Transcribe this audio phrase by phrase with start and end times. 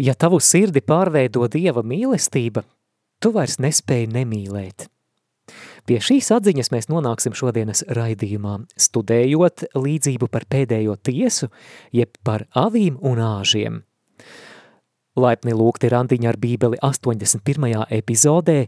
[0.00, 2.64] Ja tavu sirdi pārveido Dieva mīlestība,
[3.22, 4.88] tu vairs nespēji nemīlēt.
[5.84, 11.50] Pie šīs atziņas mēs nonāksim šodienas raidījumā, studējot līdzību par pēdējo tiesu,
[11.92, 13.82] jeb par avīm un āžiem.
[15.20, 17.84] Laipni lūgti randiņa ar bībeli 81.
[17.94, 18.64] epizodē,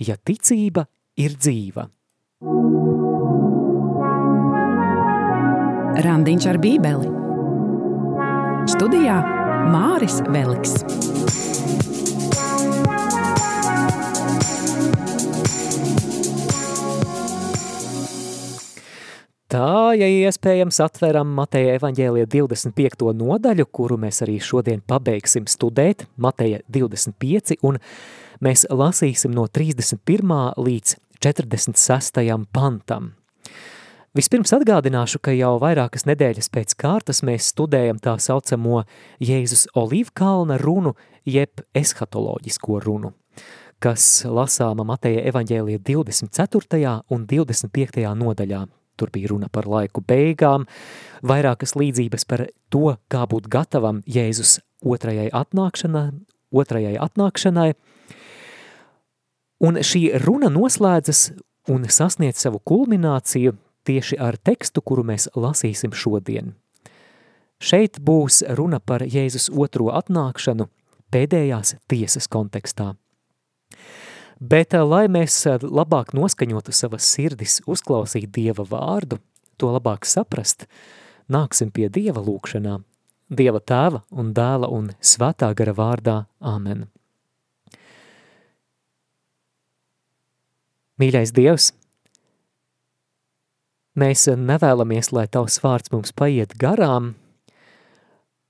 [0.00, 0.86] ja ticība
[1.20, 1.90] ir dzīva.
[6.00, 7.12] Randiņš ar bībeli.
[8.70, 9.18] Studijā
[9.68, 10.78] Māris Veliks.
[19.50, 23.10] Tā, ja iespējams, atveram Mateja evaņģēlija 25.
[23.20, 27.82] nodaļu, kuru mēs arī šodien pabeigsim studēt, Mateja 25, un
[28.40, 30.36] mēs lasīsim no 31.
[30.56, 32.22] līdz 46.
[32.54, 33.19] pantam.
[34.10, 38.80] Vispirms atgādināšu, ka jau vairākas nedēļas pēc kārtas mēs studējam tā saucamo
[39.22, 43.12] Jēzus Olīvkalna runu, jeb eshatoloģisko runu,
[43.78, 46.96] kas lasāma Mateja evaņģēlija 24.
[47.14, 48.02] un 25.
[48.24, 48.64] nodaļā
[49.00, 50.66] Tur bija runa par laiku beigām,
[51.24, 56.10] vairākas līdzības par to, kā būt gatavam Jēzus otrajai atnākšanai,
[56.52, 57.70] otrajai atnākšanai.
[59.64, 61.30] Un šī runa noslēdzas
[61.72, 66.54] un sasniedz savu kulmināciju tieši ar tekstu, kuru mēs lasīsim šodien.
[67.60, 70.70] Šeit būs runa par Jēzus otro atnākšanu
[71.12, 72.94] pēdējās tiesas kontekstā.
[74.40, 79.18] Bet, eh, lai mēs eh, labāk noskaņotu savas sirdis, uzklausīt Dieva vārdu,
[79.60, 80.64] to labāk saprast,
[81.28, 82.80] nāksim pie Dieva lūkšanā,
[83.28, 86.16] Dieva tēva un dēla un svētā gara vārdā.
[86.40, 86.88] Āmen.
[90.98, 91.70] Mīļais Dievs,
[94.00, 97.14] mēs nevēlamies, lai Tavs vārds mums paiet garām,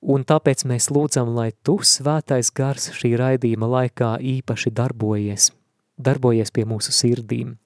[0.01, 5.51] un tāpēc mēs lūdzam, lai Tu, svētais gars, šī raidījuma laikā īpaši darbojies–
[6.05, 7.57] darbojies pie mūsu sirdīm.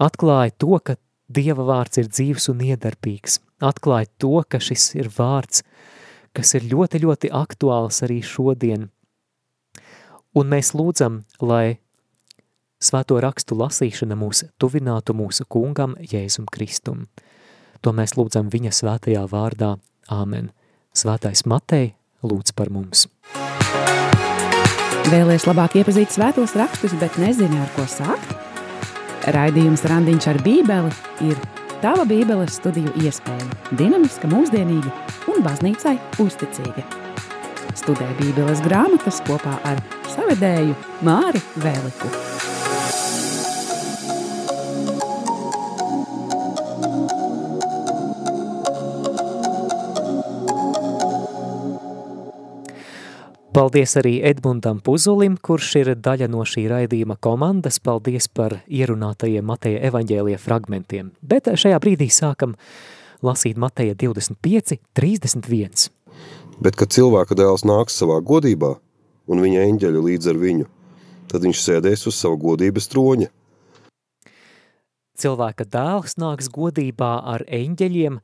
[0.00, 0.96] Atklāja to, ka
[1.30, 3.38] Dieva vārds ir dzīvs un iedarbīgs.
[3.62, 5.62] Atklāja to, ka šis ir vārds,
[6.34, 8.88] kas ir ļoti, ļoti aktuāls arī šodien.
[10.34, 11.79] Un mēs lūdzam, lai
[12.80, 17.06] svēto rakstu lasīšana mūs tuvinātu mūsu kungam Jēzum Kristum.
[17.80, 19.76] To mēs lūdzam viņa svētajā vārdā.
[20.10, 20.50] Āmen.
[20.96, 21.94] Svētais Matei
[22.26, 23.06] lūdz par mums.
[25.10, 28.36] Vēlēs labāk iepazīt svētos rakstus, bet nezini, ar ko sākt?
[29.34, 30.92] Raidījums Randiņš ar bībeli
[31.28, 31.40] ir
[31.82, 33.48] tava bībeles studiju iespēja.
[33.78, 34.92] Dinamiska, mūsdienīga
[35.32, 36.86] un baznīcai uzticīga.
[37.78, 39.82] Studē bībeles grāmatas kopā ar
[40.14, 40.76] savedēju
[41.06, 42.49] Māri Vēliku.
[53.60, 57.76] Paldies arī Edmundam Puzulim, kurš ir daļa no šī raidījuma komandas.
[57.84, 61.10] Paldies par ierunātajiem Mateja evaņģēlija fragmentiem.
[61.20, 62.54] Bet šajā brīdī sākam
[63.20, 65.90] lasīt Mateja 25, 31.
[66.56, 68.72] Bet, kad cilvēka dēls nāks savā godībā
[69.28, 70.70] un viņa eņģeļi līdz ar viņu,
[71.28, 73.28] tad viņš sēdēs uz savu godības troņa.
[75.20, 78.22] Cilvēka dēls nāks godībā ar eņģeļiem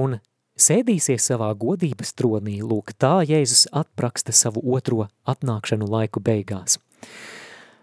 [0.00, 0.22] un
[0.60, 6.78] sēdīsies savā godības tronī, lūk tā Jēzus atpraksta savu otro atnākšanu laiku beigās.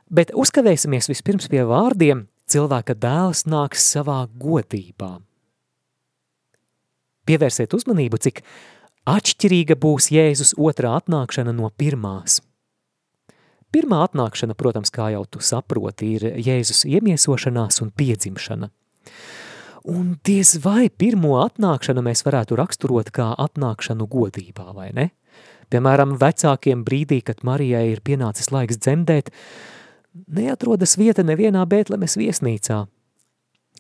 [0.08, 5.18] Bet uzkavēsimies vispirms pie vārdiem cilvēka dēls nāks savā godībā.
[7.28, 8.44] Pievērsiet uzmanību, cik
[9.10, 12.40] atšķirīga būs Jēzus otrā atnākšana no pirmās.
[13.76, 18.72] Pirmā atnākšana, protams, kā jau tu saproti, ir Jēzus iemiesošanās un piedzimšana–
[19.86, 25.10] Un diez vai pirmo atnākšanu mēs varētu raksturot kā atnākšanu godībā, vai ne?
[25.70, 29.30] Piemēram, vecākiem brīdī, kad Marijai ir pienācis laiks dzemdēt,
[30.32, 32.86] neatrodas vieta nevienā Bētlemes viesnīcā.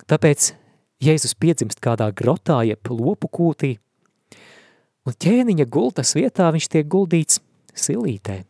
[0.08, 0.52] Tāpēc
[1.04, 3.78] Jēzus piedzimst kādā grotā, jeb lopu kūtī,
[5.08, 7.42] un ķēniņa gultas vietā viņš tiek guldīts
[7.78, 8.44] silītē.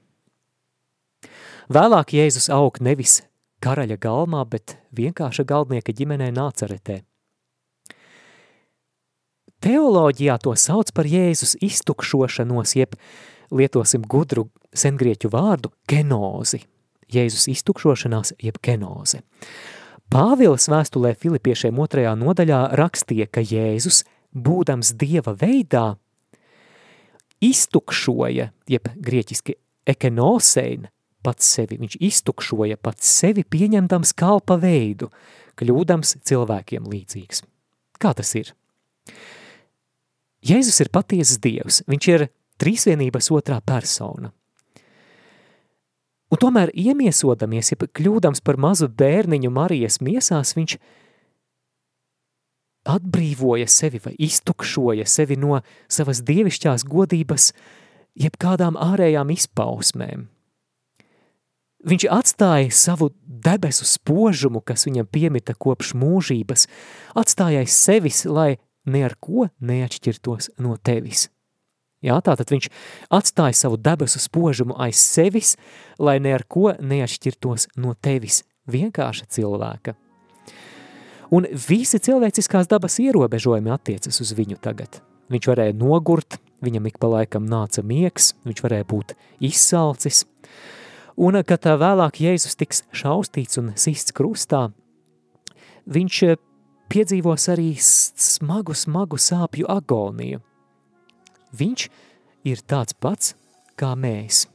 [1.67, 3.21] Vēlāk Jēzus aug nevis
[3.63, 7.01] karaļa galmā, bet vienkārša galdnieka ģimenē nācaretē.
[9.63, 12.93] Teoloģijā to sauc par Jēzus iztukšošanos, jeb
[13.49, 16.61] lietosim gudru sengrieķu vārdu genozi.
[17.13, 19.23] Jēzus iztukšošanās jeb genoze.
[20.11, 24.03] Pāvils vēstulē Filipiešiem otrajā nodaļā rakstīja, ka Jēzus,
[24.35, 25.97] būdams Dieva veidā,
[27.43, 29.57] iztukšoja, jeb grieķiski
[29.87, 30.87] ekenosein,
[31.25, 35.09] pats sevi, viņš iztukšoja pats sevi pieņemdams kalpa veidu,
[35.59, 37.43] kļūdams cilvēkiem līdzīgs.
[37.99, 38.53] Kā tas ir?
[40.47, 42.27] Jēzus ir patiesas Dievs, viņš ir
[42.61, 44.31] trīsvienības otrā persona.
[46.27, 50.75] Un tomēr iemiesodamies, ja kļūdams par mazu bērniņu Marijas miesās, viņš
[52.87, 55.61] atbrīvoja sevi vai iztukšoja sevi no
[55.91, 57.51] savas dievišķās godības
[58.17, 60.27] jebkādām ārējām izpausmēm.
[61.87, 66.65] Viņš atstāja savu debesu spožumu, kas viņam piemita kopš mūžības,
[67.15, 68.57] atstāja sevis, lai
[68.87, 71.27] ne ar ko neatšķirtos no tevis.
[72.05, 72.67] Jā, tātad viņš
[73.13, 75.55] atstāja savu debesu spožumu aiz sevis,
[75.97, 79.95] lai ne ar ko neatšķirtos no tevis, vienkārša cilvēka.
[81.33, 85.01] Un visi cilvēciskās dabas ierobežojumi attiecas uz viņu tagad.
[85.33, 90.23] Viņš varēja nogurt, viņam ik pa laikam nāca miegs, viņš varēja būt izsalcis.
[91.17, 94.67] Un, kad vēlāk Jēzus tiks šaustīts un sists krustā,
[95.89, 96.21] viņš
[96.91, 100.41] piedzīvos arī smagu, smagu sāpju agoniju.
[101.57, 101.87] Viņš
[102.47, 103.33] ir tāds pats
[103.79, 104.45] kā mēs.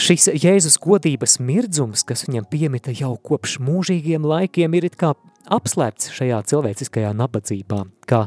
[0.00, 5.12] Šis Jēzus godības mirdzums, kas viņam piemita jau kopš mūžīgiem laikiem, ir kā
[5.52, 8.24] apslēpts šajā cilvēciskajā nabadzībā, kā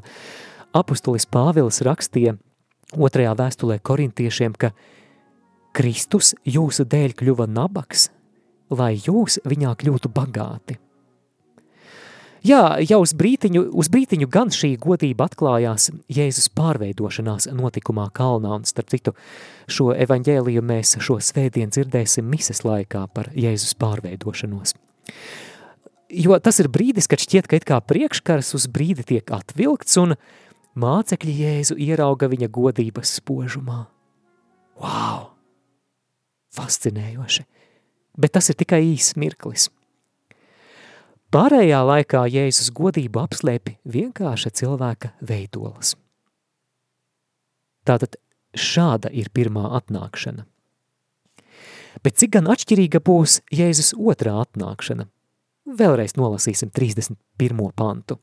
[0.76, 2.36] apustulis Pāvils rakstīja
[2.94, 4.74] otrajā vēstulē korintiešiem, ka
[5.74, 8.12] Kristus jūsu dēļ kļuva nabaks,
[8.72, 10.80] lai jūs viņā kļūtu bagāti.
[12.44, 18.68] Jā, jau uz brītiņu, uz brītiņu gan šī godība atklājās Jēzus pārveidošanās notikumā kalnā, un
[18.68, 19.14] starp citu
[19.72, 24.76] šo evaņģēliju mēs šo svētdien dzirdēsim mises laikā par Jēzus pārveidošanos.
[26.12, 30.18] Jo tas ir brīdis, kad šķiet, ka it kā priekškars uz brīdi tiek atvilkts, un
[30.76, 33.86] mācekļi Jēzu ierauga viņa godības spožumā.
[34.84, 35.30] Wow!
[36.54, 37.48] Fascinējoši!
[38.18, 39.70] Bet tas ir tikai īsts mirklis–
[41.34, 45.96] Pārējā laikā Jēzus godību apslēpi vienkārša cilvēka veidolas.
[47.90, 48.20] Tātad
[48.54, 50.46] šāda ir pirmā atnākšana.
[52.06, 55.08] Bet cik gan atšķirīga būs Jēzus otrā atnākšana?
[55.66, 57.18] Vēlreiz nolasīsim 31.
[57.74, 58.20] pantu.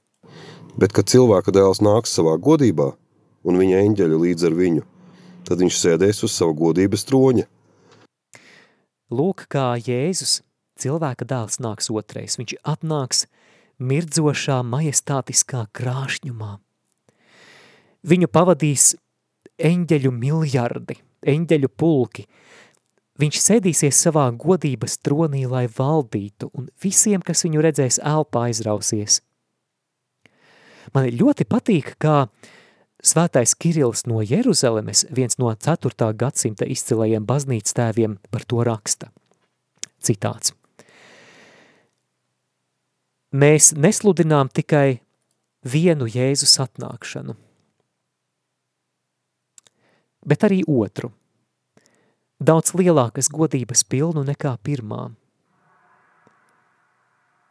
[0.78, 2.92] Bet, kad cilvēka dēls nāks savā godībā,
[3.42, 4.87] un viņa eņģeļi līdz ar viņu,
[5.50, 7.50] tad viņš sēdēs uz savu godības troņa.
[9.10, 10.40] Lūk, kā Jēzus
[10.80, 13.24] cilvēka dēls nāks otrais, viņš atnāks
[13.82, 16.52] mirdzošā, majestātiskā krāšņumā.
[18.06, 18.94] Viņu pavadīs
[19.60, 20.96] eņģeļu miljardi,
[21.26, 22.26] eņģeļu pulki.
[23.20, 29.20] Viņš sēdīsies savā godības tronī, lai valdītu, un visiem, kas viņu redzēs, elpā aizrausies.
[30.94, 32.30] Man ļoti patīk, kā
[33.02, 36.12] svētais Kirils no Jeruzalemes, viens no 4.
[36.17, 39.11] gadsimta izcilajiem baznīcas tēviem, par to raksta.
[40.00, 40.55] Citāts.
[43.31, 45.00] Mēs nesludinām tikai
[45.62, 47.37] vienu Jēzus atnākšanu,
[50.26, 51.12] bet arī otru,
[52.41, 55.11] daudz lielākas godības pilnu nekā pirmā.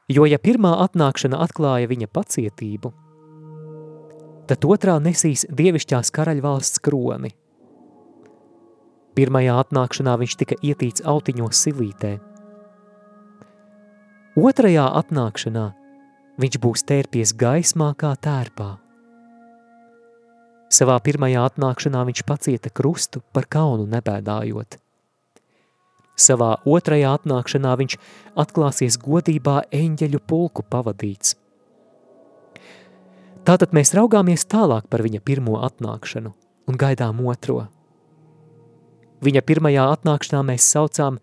[0.10, 2.92] Jo, ja pirmā atnākšana atklāja viņa pacietību,
[4.50, 7.36] tad otrā nesīs dievišķās karaļvalsts kroni.
[9.18, 12.18] Pirmajā atnākšanā viņš tika ietīts autiņos silītē–
[14.40, 15.64] Otrajā atnākšanā
[16.40, 18.68] viņš būs tērpies gaismā kā tērpā.
[20.70, 24.78] Savā pirmajā atnākšanā viņš pacieta krustu par kaunu nebēdājot.
[26.14, 27.98] Savā otrajā atnākšanā viņš
[28.46, 31.39] atklāsies godībā eņģeļu pulku pavadīts.
[33.50, 36.36] Tātad mēs raugāmies tālāk par viņa pirmo atnākšanu
[36.70, 37.64] un gaidām otro.
[39.26, 41.18] Viņa pirmajā atnākšanā mēs saucām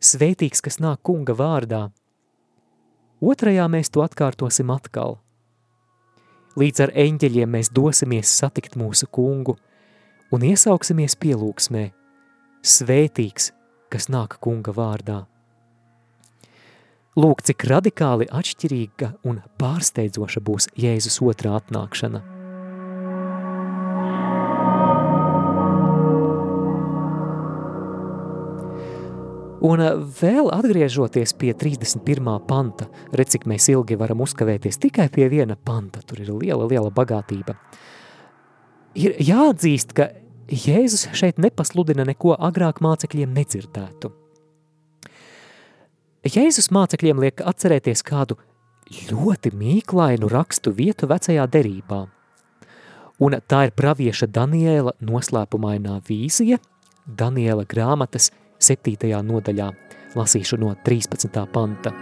[0.00, 1.86] svētīgs, kas nāk kunga vārdā–
[3.18, 5.16] Otrajā mēs to atkārtosim atkal.
[6.58, 9.56] Līdz ar eņģeļiem mēs dosimies satikt mūsu kungu
[10.34, 11.88] un iesauksimies pielūgsmē,
[12.62, 13.50] svētīgs,
[13.90, 15.24] kas nāk kunga vārdā.
[17.18, 22.24] Lūk, cik radikāli atšķirīga un pārsteidzoša būs Jēzus otrā atnākšana–
[29.64, 32.30] Un eh, vēl atgriežoties pie 31.
[32.46, 36.92] panta, redz, cik mēs ilgi varam uzkavēties tikai pie viena panta, tur ir liela, liela
[36.94, 37.56] bagātība.
[38.98, 40.10] Ir jāatzīst, ka
[40.48, 44.14] Jēzus šeit nepasludina neko agrāk mācekļiem nedzirdētu.
[46.26, 48.34] Jēzus mācekļiem liek atcerēties kādu
[49.06, 52.00] ļoti mīklainu rakstu vietu vecajā derībā.
[53.22, 56.58] Un tā ir pravieša Daniela noslēpumainā vīzija,
[57.06, 59.14] Daniela grāmatas 7.
[59.22, 59.70] nodaļā.
[60.18, 61.38] Lasīšu no 13.
[61.54, 61.94] panta.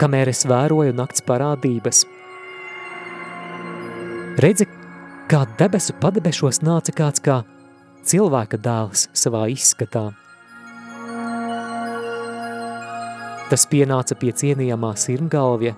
[0.00, 2.06] Kamēr es vēroju nakts parādības,
[4.40, 4.66] redzi,
[5.28, 7.42] kā debesu padebešos nāca kāds kā
[8.06, 10.10] cilvēka dēls savā izskatā.
[13.52, 15.74] Tas pienāca pie cienījamā sirmgalvja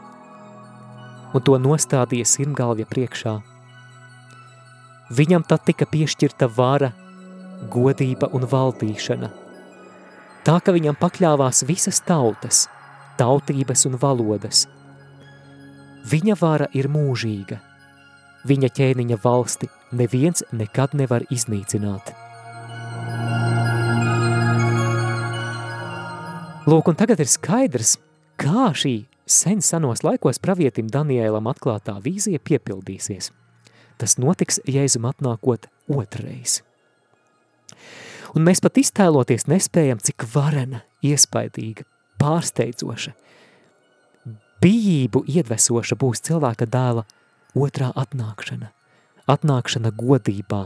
[1.35, 3.35] un to nostādīja sirmgalvja priekšā.
[5.15, 6.93] Viņam tad tika piešķirta vara,
[7.71, 9.31] godība un valdīšana.
[10.45, 12.67] Tā, ka viņam pakļāvās visas tautas,
[13.19, 14.67] tautības un valodas.
[16.05, 17.59] Viņa vara ir mūžīga.
[18.45, 22.13] Viņa ķēniņa valsti neviens nekad nevar iznīcināt.
[26.65, 27.99] Lūk, un tagad ir skaidrs,
[28.41, 28.95] kā šī
[29.29, 33.31] sen senos laikos pravietim Daniēlam atklātā vīzija piepildīsies.
[34.01, 36.63] Tas notiks Jēzum atnākot otrais.
[38.35, 41.85] Un mēs pat iztēloties nespējam, cik varena, iespaidīga,
[42.19, 43.13] pārsteidzoša,
[44.65, 47.05] bijību iedvesoša būs cilvēka dēla
[47.55, 48.73] otrā atnākšana,
[49.31, 50.65] atnākšana godībā.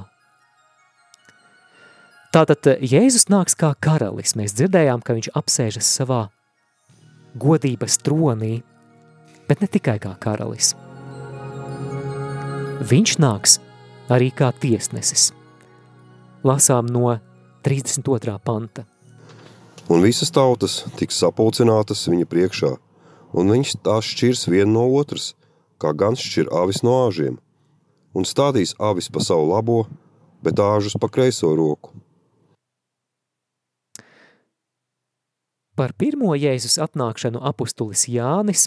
[2.34, 4.34] Tātad Jēzus nāks kā karalis.
[4.36, 6.26] Mēs dzirdējām, ka viņš apsēžas savā
[7.40, 8.58] godības tronī,
[9.48, 10.74] bet ne tikai kā karalis.
[12.84, 13.56] Viņš nāks
[14.12, 15.30] arī kā tiesnesis.
[16.46, 17.16] Lasām no
[17.66, 18.36] 32.
[18.44, 18.84] panta.
[19.88, 22.74] Un visas tautas tiks sapulcinātas viņa priekšā,
[23.32, 25.32] un viņš tās šķirs vienu no otras,
[25.80, 27.38] kā gans šķir avis no āžiem,
[28.18, 29.84] un stādīs avis pa savu labo,
[30.42, 31.94] bet āžus pa kreiso roku.
[35.78, 38.66] Par pirmo Jēzus atnākšanu apustulis Jānis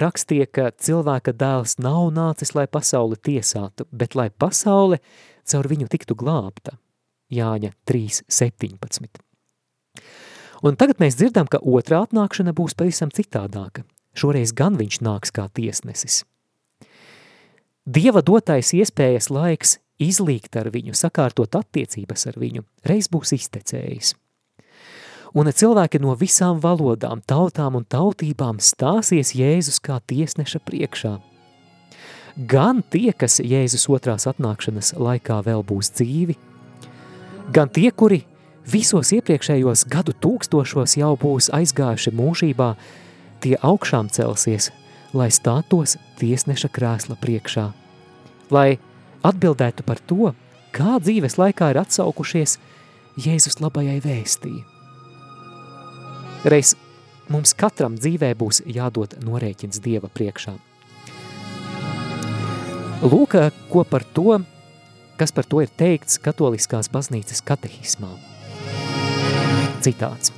[0.00, 5.00] rakstīja, ka cilvēka dēls nav nācis, lai pasauli tiesātu, bet lai pasaule
[5.48, 6.78] caur viņu tiktu glābta.
[7.28, 9.20] Jāņa 3.17.
[10.64, 13.84] Un tagad mēs dzirdam, ka otrā atnākšana būs pavisam citādāka.
[14.16, 16.24] Šoreiz gan viņš nāks kā tiesnesis.
[17.88, 24.14] Dieva dotais iespējas laiks izlīgt ar viņu, sakārtot attiecības ar viņu, reiz būs iztecējis–
[25.34, 31.18] un cilvēki no visām valodām, tautām un tautībām stāsies Jēzus kā tiesneša priekšā.
[32.48, 36.36] Gan tie, kas Jēzus otrās atnākšanas laikā vēl būs dzīvi,
[37.52, 38.22] gan tie, kuri
[38.68, 42.74] visos iepriekšējos gadu tūkstošos jau būs aizgājuši mūžībā,
[43.42, 44.70] tie augšām celsies,
[45.16, 47.68] lai stātos tiesneša krēsla priekšā,
[48.54, 48.78] lai
[49.26, 50.32] atbildētu par to,
[50.74, 52.58] kā dzīves laikā ir atsaukušies
[53.18, 54.62] Jēzus labajai vēstīja.
[56.46, 56.76] Reiz
[57.32, 60.54] mums katram dzīvē būs jādod norēķins Dieva priekšā.
[63.02, 63.34] Lūk,
[63.70, 64.38] ko par to,
[65.18, 68.10] kas par to ir teikts katoliskās baznīcas katehismā.
[69.82, 70.32] Citāts.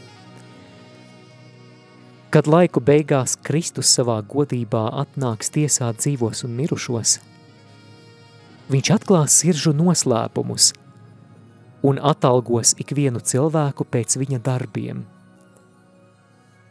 [2.31, 7.19] Kad laiku beigās Kristus savā godībā atnāks tiesāt dzīvos un mirušos,
[8.71, 10.73] viņš atklās siržu noslēpumus
[11.83, 15.03] un atalgos ikvienu cilvēku pēc viņa darbiem–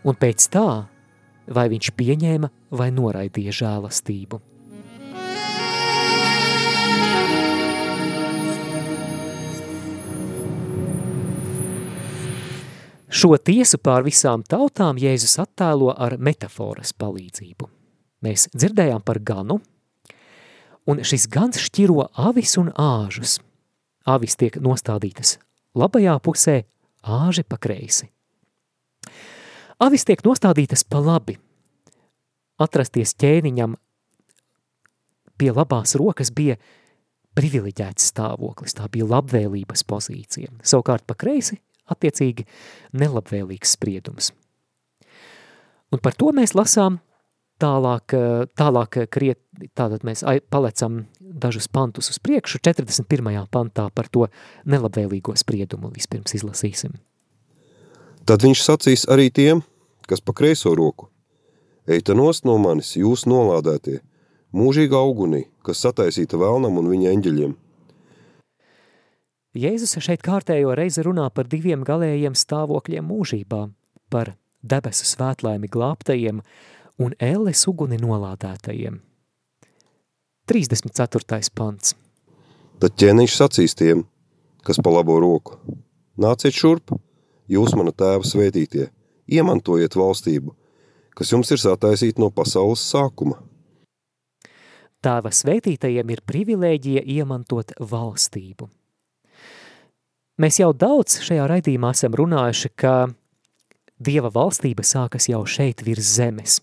[0.04, 0.70] un pēc tā,
[1.50, 4.40] vai viņš pieņēma vai noraidīja žēlastību.
[13.20, 17.68] Šo tiesu pār visām tautām Jēzus attēlo ar metaforas palīdzību.
[18.24, 19.58] Mēs dzirdējām par ganu,
[20.88, 23.42] un šis gans šķiro avis un āžus.
[24.08, 25.36] Avis tiek nostādītas
[25.76, 26.56] labajā pusē,
[27.04, 28.08] āži pa kreisi.
[29.84, 31.36] Avis tiek nostādītas pa labi.
[32.60, 33.76] Atrasties ķēniņam
[35.36, 36.56] pie labās rokas bija
[37.36, 40.56] privileģēts stāvoklis, tā bija labvēlības pozīcija.
[40.64, 41.60] Savukārt pa kreisi,
[41.94, 42.46] attiecīgi,
[42.94, 44.32] nelabvēlīgs spriedums.
[45.90, 47.00] Un par to mēs lasām
[47.60, 48.14] tālāk,
[48.58, 49.42] tālāk kriet,
[49.78, 53.46] tātad mēs palecam dažus pantus uz priekšu, 41.
[53.52, 54.28] pantā par to
[54.70, 56.98] nelabvēlīgo spriedumu vispirms izlasīsim.
[58.30, 59.64] Tad viņš sacīs arī tiem,
[60.06, 61.10] kas pa kreiso roku.
[61.90, 64.00] Eita nost no manis, jūs nolādētie,
[64.54, 67.56] mūžīga augunī, kas sataisīta vēlnam un viņa eņģeļiem.
[69.58, 73.64] Jēzus šeit kārtējo reizi runā par diviem galējiem stāvokļiem mūžībā,
[74.14, 76.44] par debesu svētlaimi glābtajiem
[77.02, 79.02] un ēles uguni nolādētajiem.
[80.46, 81.50] 34.
[81.58, 81.96] pants.
[82.78, 84.06] Tad ķēniņš sacīs tiem,
[84.62, 85.58] kas pa labo roku.
[86.14, 86.94] Nāciet šurp,
[87.50, 88.92] jūs mana tēva svētītie,
[89.26, 90.54] iemantojiet valstību,
[91.18, 93.42] kas jums ir sataisīta no pasaules sākuma.
[95.02, 98.70] Tēva svētītajiem ir privilēģija iemantot valstību.
[100.40, 103.10] Mēs jau daudz šajā raidījumā esam runājuši, ka
[104.00, 106.62] Dieva valstība sākas jau šeit virs zemes.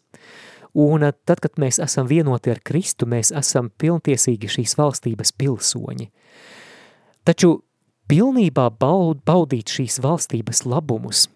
[0.76, 6.08] Un tad, kad mēs esam vienoti ar Kristu, mēs esam pilntiesīgi šīs valstības pilsoņi.
[7.28, 7.52] Taču
[8.08, 11.26] pilnībā baud, baudīt šīs valstības labumus,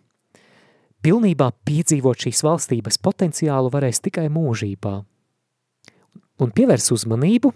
[1.05, 4.99] pilnībā piedzīvot šīs valstības potenciālu varēs tikai mūžībā.
[6.41, 7.53] Un pievērs uzmanību,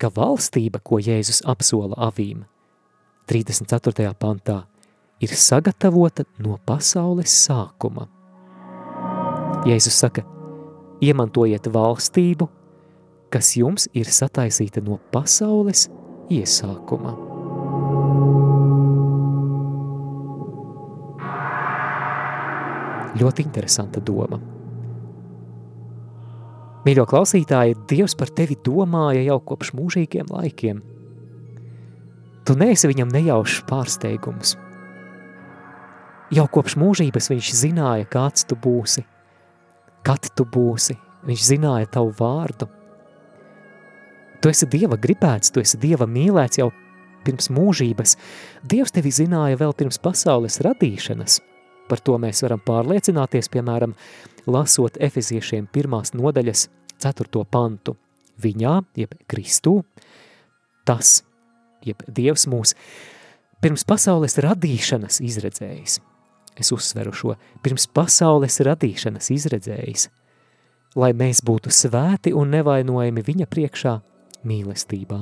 [0.00, 2.46] ka valstība, ko Jēzus apsola avīm,
[3.28, 4.14] 34.
[4.16, 4.62] pantā,
[5.20, 8.06] ir sagatavota no pasaules sākuma.
[9.68, 10.24] Jēzus saka,
[11.04, 12.48] iemantojiet valstību,
[13.28, 15.90] kas jums ir sataisīta no pasaules
[16.32, 17.12] iesākuma.
[23.20, 24.40] Ļoti interesanta doma.
[26.88, 30.86] Mīļo klausītāji, Dievs par tevi domāja jau kopš mūžīgiem laikiem.
[32.48, 34.54] Tu neesi viņam nejaušs pārsteigums.
[36.32, 39.04] Jau kopš mūžības viņš zināja, kāds tu būsi,
[40.04, 40.96] kad tu būsi.
[41.28, 42.68] Viņš zināja tavu vārdu.
[44.40, 46.70] Tu esi Dieva gribēts, tu esi Dieva mīlēts jau
[47.26, 48.16] pirms mūžības.
[48.64, 51.40] Dievs tevi zināja vēl pirms pasaules radīšanas.
[51.88, 53.92] Par to mēs varam pārliecināties, piemēram,
[54.48, 57.98] lasot efeziešiem pirmās nodaļas ceturto pantu.
[58.40, 59.80] Viņā, jeb Kristū,
[60.86, 61.18] tas,
[61.86, 62.74] jeb Dievs mūs,
[63.62, 65.98] pirms pasaules radīšanas izredzējis.
[66.58, 70.08] Es uzsveru šo, pirms pasaules radīšanas izredzējis,
[70.98, 73.98] lai mēs būtu svēti un nevainojami viņa priekšā
[74.48, 75.20] mīlestībā.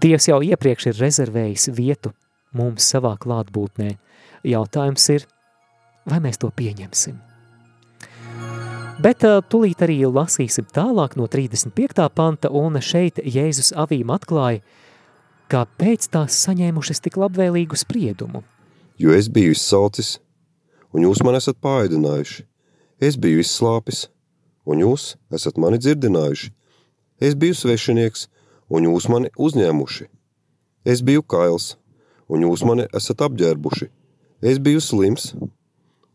[0.00, 2.14] Dievs jau iepriekš ir rezervējis vietu
[2.56, 3.90] mums savā klātbūtnē.
[4.48, 5.26] Jautājums ir,
[6.08, 7.29] vai mēs to pieņemsim?
[9.00, 12.02] Bet tulīt arī lasīsim tālāk no 35.
[12.12, 14.60] panta, un šeit Jēzus avīm atklāja,
[15.48, 18.42] kāpēc tās saņēmušas tik labvēlīgu spriedumu.
[19.00, 20.18] Jo es biju izsalcis,
[20.92, 22.44] un jūs man esat pāēdinājuši.
[23.00, 24.04] Es biju izslāpis,
[24.68, 26.52] un jūs esat mani dzirdinājuši.
[27.24, 28.28] Es biju svešinieks,
[28.68, 30.10] un jūs mani uzņēmuši.
[30.84, 31.72] Es biju kails,
[32.28, 33.88] un jūs mani esat apģērbuši.
[34.44, 35.32] Es biju slims,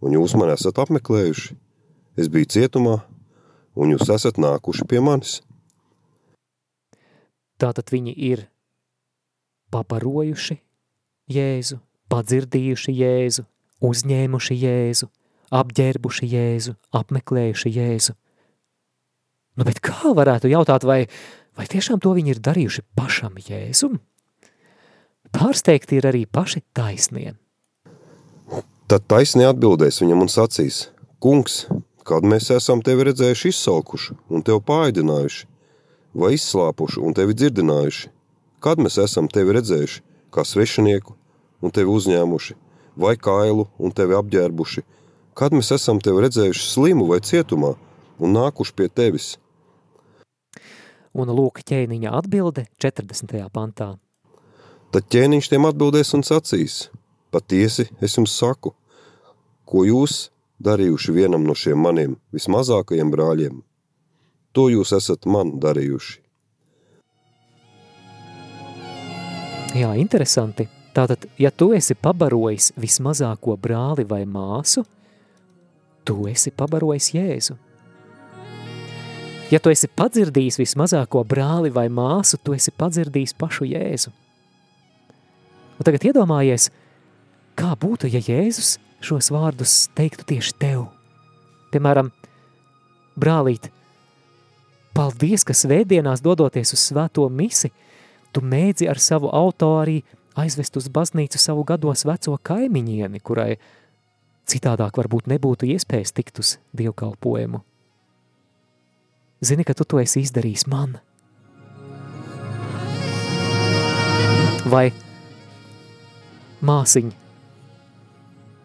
[0.06, 1.65] un jūs mani esat apmeklējuši.
[2.16, 3.00] Es biju cietumā,
[3.76, 5.42] un jūs esat nākuši pie manis.
[7.60, 8.46] Tātad viņi ir
[9.72, 10.58] pabarojuši
[11.32, 11.80] Jēzu,
[12.12, 13.46] padzirdījuši Jēzu,
[13.84, 15.10] uzņēmuši Jēzu,
[15.56, 18.16] apģērbuši Jēzu, apmeklējuši Jēzu.
[19.56, 21.06] Nu, bet kā varētu jautāt, vai,
[21.56, 24.00] vai tiešām to viņi ir darījuši pašam Jēzum?
[25.36, 27.34] Pārsteigti ir arī paši taisnie.
[28.88, 30.86] Tad taisnie atbildēs viņam un sacīs,
[31.24, 31.64] kungs,
[32.06, 35.48] kad mēs esam tevi redzējuši izsalkuši un tevi pāidinājuši,
[36.16, 38.12] vai izslāpuši un tevi dzirdinājuši,
[38.62, 41.16] kad mēs esam tevi redzējuši kā svešinieku
[41.66, 42.58] un tevi uzņēmuši,
[43.02, 44.86] vai kailu un tevi apģērbuši,
[45.36, 47.74] kad mēs esam tevi redzējuši slimu vai cietumā
[48.22, 49.34] un nākuši pie tevis.
[51.16, 53.34] Un lūk ķēniņa atbilde 40.
[53.56, 53.96] pantā.
[54.94, 56.90] Tad ķēniņš tiem atbildēs un sacīs,
[57.34, 58.76] patiesi es jums saku,
[59.66, 60.30] ko jūs
[60.66, 63.60] darījuši vienam no šiem maniem vismazākajiem brāļiem,
[64.56, 66.22] to jūs esat man darījuši.
[69.76, 70.70] Jā, interesanti.
[70.96, 74.86] Tātad, ja tu esi pabarojis vismazāko brāli vai māsu,
[76.08, 77.58] tu esi pabarojis Jēzu.
[79.52, 84.14] Ja tu esi padzirdījis vismazāko brāli vai māsu, tu esi padzirdījis pašu Jēzu.
[85.76, 86.70] Un tagad iedomājies,
[87.60, 90.88] kā būtu, ja Jēzus šos vārdus teiktu tieši tev.
[91.74, 92.12] Piemēram,
[93.20, 93.70] brālīt,
[94.96, 97.72] paldies, ka svētdienās dodoties uz svēto misi,
[98.34, 100.02] tu mēdzi ar savu auto arī
[100.36, 103.56] aizvest uz baznīcu savu gados veco kaimiņieni, kurai
[104.50, 107.62] citādāk varbūt nebūtu iespējas tikt uz dievkalpojumu.
[109.46, 110.98] Zini, ka tu to esi izdarījis man.
[114.66, 114.90] Vai
[116.66, 117.12] māsiņ,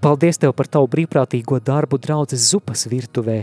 [0.00, 3.40] paldies tev par tavu brīvprātīgo darbu draudzes zupas virtuvē.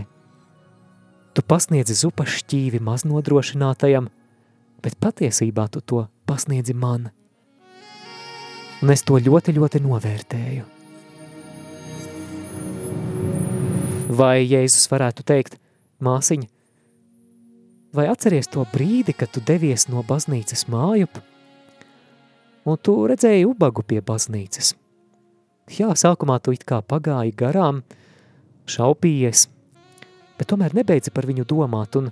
[1.34, 4.08] Tu pasniedzi zupas šķīvi maznodrošinātajam,
[4.82, 7.10] bet patiesībā tu to pasniedzi man
[8.82, 10.66] un es to ļoti, ļoti novērtēju.
[14.18, 15.58] Vai Jēzus varētu teikt,
[16.04, 16.48] māsiņa,
[17.94, 21.20] vai atceries to brīdi, kad tu devies no baznīcas mājup,
[22.68, 24.74] un tu redzēji ubagu pie baznīcas?
[25.68, 27.82] Jā, sākumā tu it kā pagāji garām,
[28.68, 29.44] šaupījies,
[30.38, 32.08] bet tomēr nebeidzi par viņu domāt un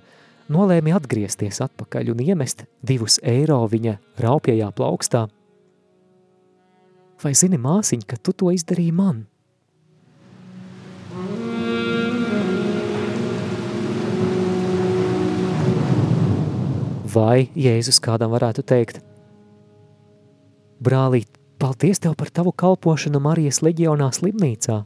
[0.52, 5.26] nolēmi atgriezties atpakaļ un iemest divus eiro viņa raupjajā plaukstā–
[7.16, 9.24] Vai zini, māsiņ, ka tu to izdarīji man?
[17.16, 19.00] Vai Jēzus kādam varētu teikt,
[20.84, 21.30] brālīt,
[21.66, 24.84] paldies tev par tavu kalpošanu Marijas leģionā slimnīcā.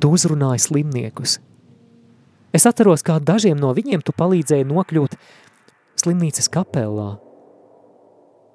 [0.00, 1.36] Tu uzrunāji slimniekus.
[2.54, 5.18] Es atceros, kā dažiem no viņiem tu palīdzēji nokļūt
[6.00, 7.18] slimnīcas kapelā.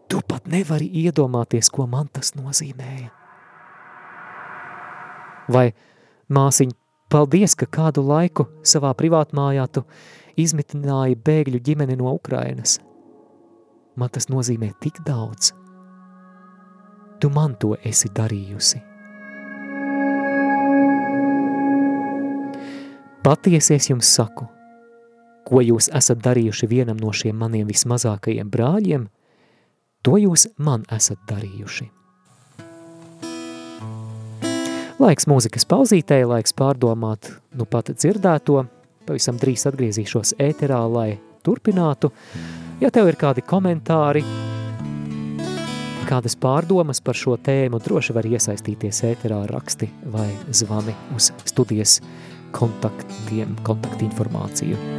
[0.09, 3.11] Tu pat nevari iedomāties, ko man tas nozīmēja.
[5.53, 5.67] Vai,
[6.33, 6.73] māsiņ,
[7.13, 9.85] paldies, ka kādu laiku savā privātmājā tu
[10.41, 12.79] izmitināja bēgļu ģimeni no Ukrainas.
[13.93, 15.53] Man tas nozīmē tik daudz.
[17.19, 18.79] Tu man to esi darījusi.
[23.23, 24.45] Patiesi es jums saku,
[25.43, 29.07] ko jūs esat darījuši vienam no šiem maniem vismazākajiem brāļiem,
[30.01, 31.89] to jūs man esat darījuši.
[34.99, 38.63] Laiks mūzikas pauzītē, laiks pārdomāt nu pat dzirdēto,
[39.07, 41.09] pavisam drīz atgriezīšos ēterā, lai
[41.43, 42.11] turpinātu.
[42.79, 44.23] Ja tev ir kādi komentāri,
[46.09, 51.99] kādas pārdomas par šo tēmu, droši var iesaistīties ēterā raksti vai zvani uz studijas
[52.55, 54.98] kontaktiem, kontaktinformāciju.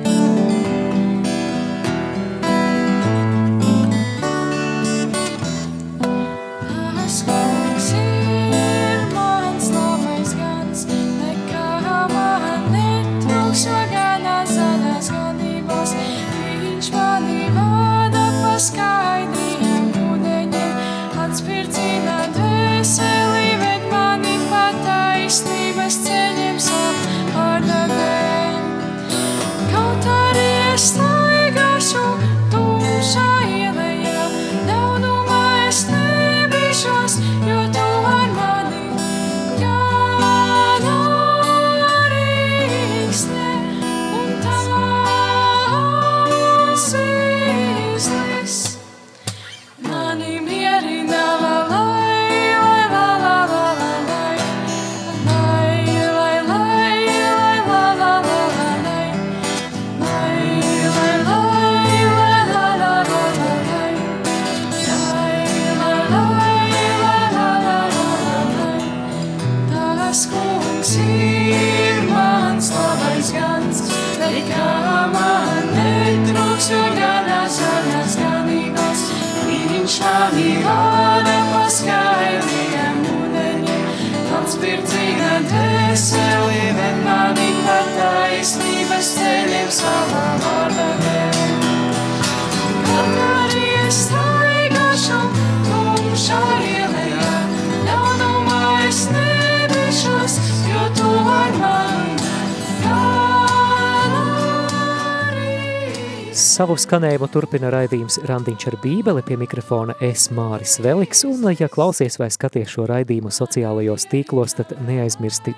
[106.35, 112.19] Savu skanējumu turpina raidījums Randiņš ar bībeli pie mikrofona es Māris Veliks, un ja klausies
[112.19, 115.55] vai skaties šo raidījumu sociālajos tīklos, tad neaizmirsti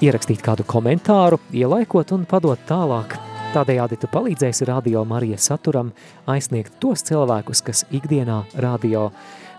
[0.00, 3.16] ierakstīt kādu komentāru, ielaikot un padot tālāk.
[3.54, 5.90] Tādējādi tu palīdzēsi Radio Marija saturam
[6.30, 9.08] aizsniegt tos cilvēkus, kas ikdienā radio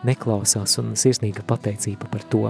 [0.07, 2.47] neklausās un sirsnīga pateicība par to.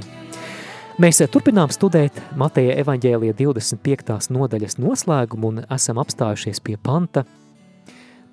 [1.01, 4.31] Mēs turpinām studēt Mateja evaņģēlija 25.
[4.31, 7.25] nodaļas noslēgumu un esam apstājušies pie panta–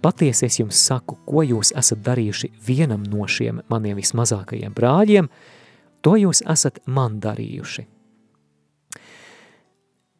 [0.02, 5.26] Patiesi es jums saku, ko jūs esat darījuši vienam no šiem maniem vismazākajiem brāļiem,
[6.06, 7.97] to jūs esat man darījuši.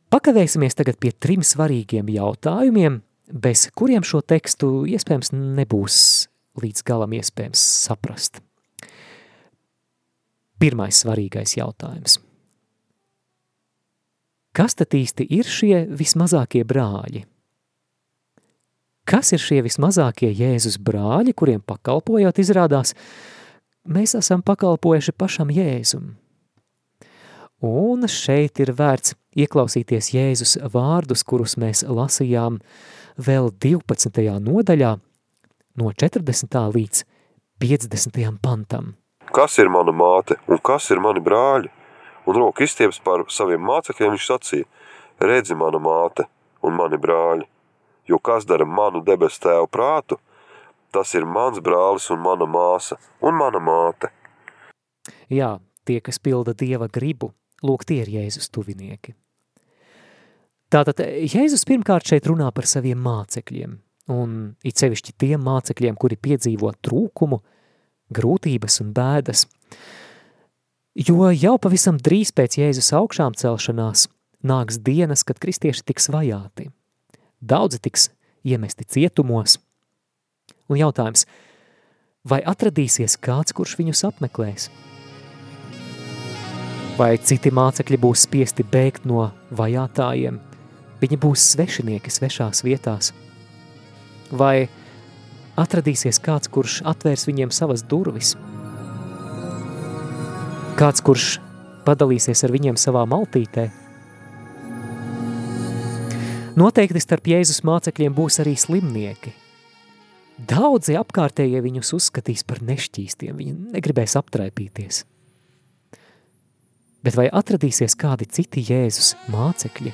[0.09, 5.99] Pakavēsimies tagad pie trim svarīgiem jautājumiem, bez kuriem šo tekstu iespējams nebūs
[6.63, 8.41] līdz galam iespējams saprast.
[10.59, 12.17] Pirmais svarīgais jautājums.
[14.57, 17.27] Kas tad īsti ir šie vismazākie brāļi?
[19.09, 22.95] Kas ir šie vismazākie Jēzus brāļi, kuriem pakalpojot izrādās,
[23.89, 26.17] mēs esam pakalpojuši pašam Jēzum?
[27.65, 32.61] Un šeit ir vērts ieklausīties Jēzus vārdus, kurus mēs lasījām
[33.19, 34.23] vēl 12.
[34.45, 34.95] nodaļā
[35.79, 36.59] no 40.
[36.77, 37.05] līdz
[37.59, 38.23] 50.
[38.43, 38.95] pantam.
[39.35, 41.69] Kas ir mana māte un kas ir mani brāļi?
[42.29, 44.67] Un roku izstieps par saviem mācekļiem viņš sacīja,
[45.19, 46.29] redzi mana māte
[46.63, 47.49] un mani brāļi
[48.09, 50.19] jo kas dara manu debesu tēvu prātu,
[50.93, 54.11] tas ir mans brālis un mana māsa un mana māte.
[55.29, 57.33] Jā, tie, kas pilda Dieva gribu,
[57.65, 59.15] lūk, tie ir Jēzus tuvinieki.
[60.69, 63.79] Tātad Jēzus pirmkārt šeit runā par saviem mācekļiem,
[64.13, 64.35] un
[64.67, 67.41] it sevišķi tiem mācekļiem, kuri piedzīvo trūkumu,
[68.13, 69.47] grūtības un bēdas.
[70.99, 74.09] Jo jau pavisam drīz pēc Jēzus augšām celšanās
[74.45, 76.69] nāks dienas, kad kristieši tiks vajāti.
[77.41, 78.09] Daudzi tiks
[78.45, 79.59] iemesti cietumos.
[80.69, 81.25] Un jautājums,
[82.29, 84.69] vai atradīsies kāds, kurš viņus apmeklēs?
[86.99, 90.41] Vai citi mācekļi būs spiesti bēgt no vajātājiem?
[90.99, 93.13] Viņi būs svešinieki svešās vietās.
[94.35, 94.67] Vai
[95.55, 98.33] atradīsies kāds, kurš atvērs viņiem savas durvis?
[100.79, 101.37] Kāds, kurš
[101.87, 103.69] padalīsies ar viņiem savā maltītē?
[106.59, 109.37] Noteikti starp Jēzus mācekļiem būs arī slimnieki.
[110.51, 115.05] Daudzi apkārtējie viņus uzskatīs par nešķīstiem, viņi negribēs aptraipīties.
[117.05, 119.93] Bet vai atradīsies kādi citi Jēzus mācekļi,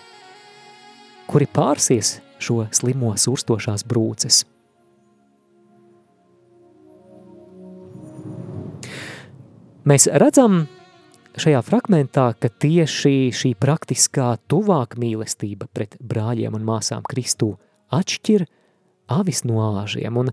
[1.28, 4.44] kuri pārsies šo slimo surstošās brūces?
[9.84, 10.62] Mēs redzam
[11.36, 17.50] šajā fragmentā, ka tieši šī praktiskā tuvāk mīlestība pret brāļiem un māsām Kristū
[17.92, 18.46] atšķir
[19.12, 20.22] avis no āžiem.
[20.22, 20.32] Un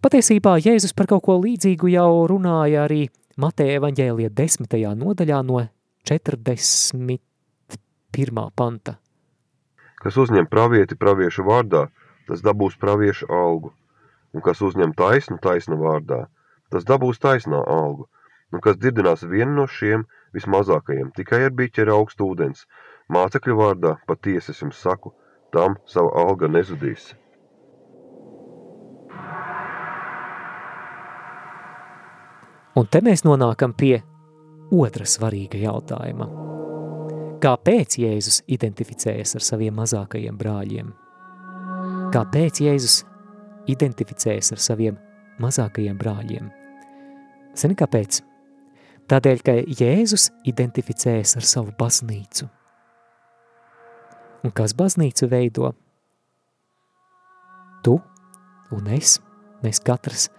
[0.00, 3.02] patiesībā Jēzus par kaut ko līdzīgu jau runāja arī
[3.36, 5.60] Mateja evaņģēlija desmitajā nodaļā no
[6.04, 7.18] 41.
[8.54, 8.98] panta.
[10.04, 11.86] Kas uzņem pravieti praviešu vārdā,
[12.28, 13.72] tas dabūs praviešu algu,
[14.36, 16.28] un kas uzņem taisnu taisnu vārdā,
[16.68, 18.04] tas dabūs taisnā algu,
[18.52, 20.04] un kas dzirdinās vienu no šiem
[20.36, 22.68] vismazākajiem tikai ar biķeri augstu ūdens,
[23.08, 25.16] mācekļu vārdā patiesi es jums saku,
[25.56, 27.14] tam sava alga nezudīs.
[32.76, 34.02] Un te mēs nonākam pie
[34.72, 36.28] otra svarīga jautājuma.
[37.44, 40.92] Kāpēc Jēzus identificējas ar saviem mazākajiem brāļiem?
[42.14, 43.02] Kāpēc Jēzus
[43.68, 44.96] identificējas ar saviem
[45.42, 46.48] mazākajiem brāļiem?
[47.58, 48.22] Zini, kāpēc?
[49.10, 52.48] Tādēļ, ka Jēzus identificējas ar savu baznīcu.
[54.44, 55.74] Un kas baznīcu veido?
[57.84, 57.98] Tu
[58.72, 59.18] un es,
[59.64, 60.30] mēs katrs,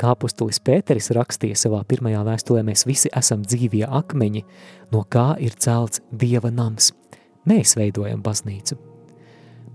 [0.00, 4.44] kā apustulis Pēteris rakstīja savā pirmajā vēstulē, mēs visi esam dzīvie akmeņi,
[4.92, 6.92] no kā ir celts Dieva nams.
[7.46, 8.78] Mēs veidojam baznīcu.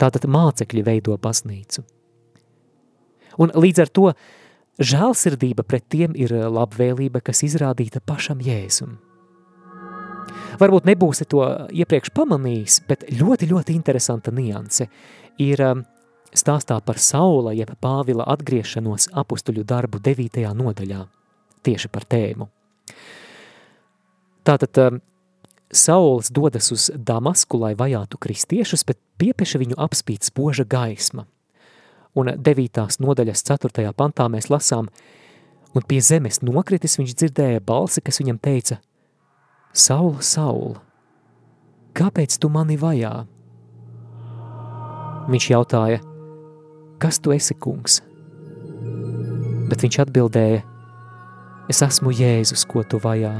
[0.02, 1.84] Tātad mācekļi veido baznīcu.
[3.42, 4.12] Un līdz ar to
[4.82, 8.96] Žēlsirdība pret tiem ir labvēlība, kas izrādīta pašam Jēzum.
[10.62, 14.88] Varbūt nebūsi to iepriekš pamanījis, bet ļoti, ļoti interesanta nianse
[15.42, 15.84] ir eh,
[16.38, 20.42] stāstā par Saula jeb Pāvila atgriešanos apustuļu darbu 9.
[20.56, 21.06] nodaļā,
[21.66, 22.50] tieši par tēmu.
[24.48, 25.02] Tātad eh,
[25.72, 31.28] Sauls dodas uz Damasku, lai vajātu kristiešus, bet piepeša viņu apspīt spoža gaisma–
[32.14, 32.86] un 9.
[33.00, 33.92] nodaļas 4.
[33.96, 34.90] pantā mēs lasām,
[35.76, 38.82] un pie zemes nokritis viņš dzirdēja balsi, kas viņam teica,
[39.72, 40.82] Saula, Saula,
[41.96, 43.14] kāpēc tu mani vajā?
[45.32, 46.02] Viņš jautāja,
[47.02, 48.00] kas tu esi, kungs?
[49.72, 50.62] Bet viņš atbildēja,
[51.72, 53.32] es esmu Jēzus, ko tu vajā.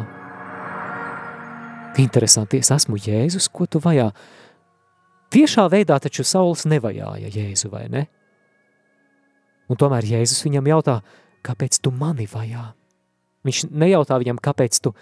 [2.02, 4.10] Interesanti, es esmu Jēzus, ko tu vajā.
[5.32, 8.06] Tiešā veidā taču Sauls nevajāja Jēzu, vai ne?
[9.72, 10.98] Un tomēr Jēzus viņam jautā,
[11.46, 12.72] kāpēc tu mani vajā?
[13.48, 14.96] Viņš nejautā viņam, kāpēc tu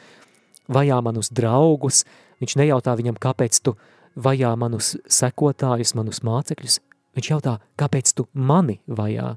[0.71, 2.03] vajā manus draugus,
[2.43, 3.75] viņš nejautā viņam, kāpēc tu
[4.19, 6.79] vajā manus sekotājus, manus mācekļus,
[7.19, 9.35] viņš jautā, kāpēc tu mani vajā?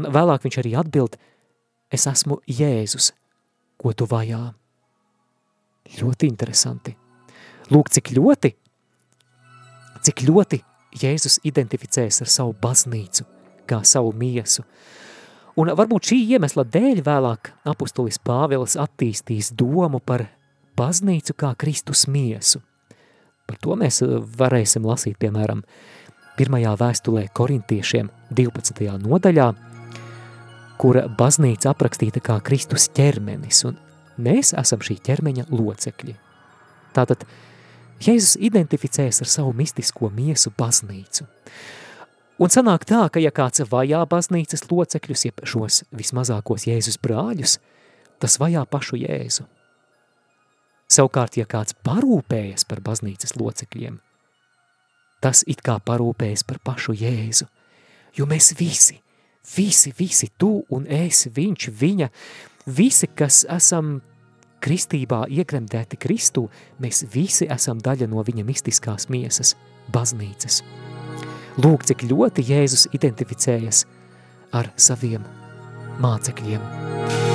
[0.00, 1.18] Un vēlāk viņš arī atbild,
[1.92, 3.12] es esmu Jēzus,
[3.80, 4.44] ko tu vajā?
[5.98, 6.94] Ļoti interesanti.
[7.72, 8.54] Lūk, cik ļoti,
[10.08, 10.62] cik ļoti
[11.02, 13.28] Jēzus identificējas ar savu baznīcu–
[13.68, 14.64] kā savu miesu.
[15.58, 20.28] Un varbūt šī iemesla dēļ vēlāk apustulis Pāvils attīstīs domu par
[20.78, 22.62] baznīcu kā Kristus miesu.
[23.48, 25.64] Par to mēs eh, varēsim lasīt, piemēram,
[26.38, 28.86] pirmajā vēstulē korintiešiem 12.
[29.02, 29.48] nodaļā,
[30.78, 33.78] kura baznīca aprakstīta kā Kristus ķermenis, un
[34.22, 36.14] mēs esam šī ķermeņa locekļi.
[36.94, 37.26] Tātad
[37.98, 41.26] Jēzus identificējas ar savu mistisko miesu baznīcu.
[42.38, 47.56] Un sanāk tā, ka ja kāds vajā baznīcas locekļus, jeb šos vismazākos Jēzus brāļus,
[48.22, 49.48] tas vajā pašu Jēzu.
[50.88, 53.98] Savukārt, ja kāds parūpējas par baznīcas locekļiem,
[55.20, 57.48] tas it kā parūpējas par pašu Jēzu,
[58.18, 59.00] jo mēs visi,
[59.56, 62.10] visi, visi, tu un es, viņš, viņa,
[62.66, 63.98] visi, kas esam
[64.64, 66.48] kristībā iegremdēti Kristū,
[66.82, 69.54] mēs visi esam daļa no viņa mistiskās miesas,
[69.94, 70.62] baznīcas.
[71.58, 73.84] Lūk, cik ļoti Jēzus identificējas
[74.54, 75.26] ar saviem
[76.02, 77.27] mācekļiem.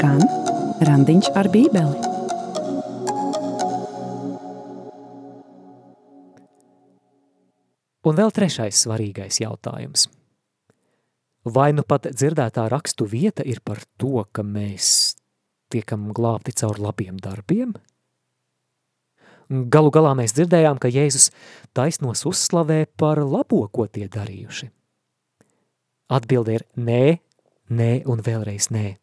[0.00, 0.22] Skan
[0.80, 2.08] Randiņš ar bībeli.
[8.08, 10.06] Un vēl trešais svarīgais jautājums.
[11.44, 15.18] Vai nu pat dzirdētā rakstu vieta ir par to, ka mēs
[15.68, 17.76] tiekam glābti caur labiem darbiem?
[19.50, 21.28] Galu galā mēs dzirdējām, ka Jēzus
[21.76, 24.72] taisnos uzslavē par labo, ko tie darījuši.
[26.08, 27.04] Atbilde ir nē,
[27.68, 28.96] nē un vēlreiz nē.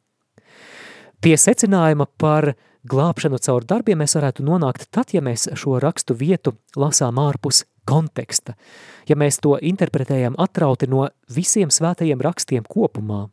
[1.22, 2.52] Pie secinājuma par
[2.88, 8.54] glābšanu caur darbiem mēs varētu nonākt tad, ja mēs šo rakstu vietu lasām ārpus konteksta,
[9.10, 13.26] ja mēs to interpretējam atrauti no visiem svētajiem rakstiem kopumā.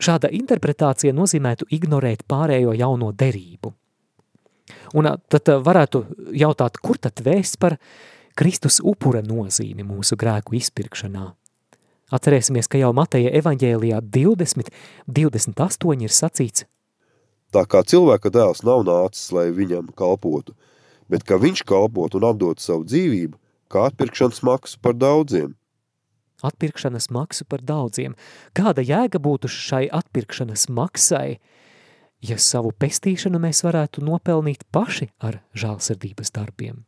[0.00, 3.74] Šāda interpretācija nozīmētu ignorēt pārējo jauno derību.
[4.96, 6.04] Un tad varētu
[6.40, 7.76] jautāt, kur tad vēsts par
[8.38, 11.26] Kristus upura nozīmi mūsu grēku izpirkšanā?
[12.10, 14.72] Atcerēsimies, ka jau Mateja evaņģēlijā 20,
[15.06, 16.66] 28 ir sacīts.
[17.54, 20.54] Tā kā cilvēka dēls nav nācis, lai viņam kalpotu,
[21.10, 23.38] bet ka viņš kalpot un atdot savu dzīvību,
[23.70, 25.54] kā atpirkšanas maksu par daudziem.
[26.46, 28.14] Atpirkšanas maksu par daudziem.
[28.56, 31.38] Kāda jēga būtu šai atpirkšanas maksai,
[32.24, 36.86] ja savu pestīšanu mēs varētu nopelnīt paši ar žālsirdības darbiem?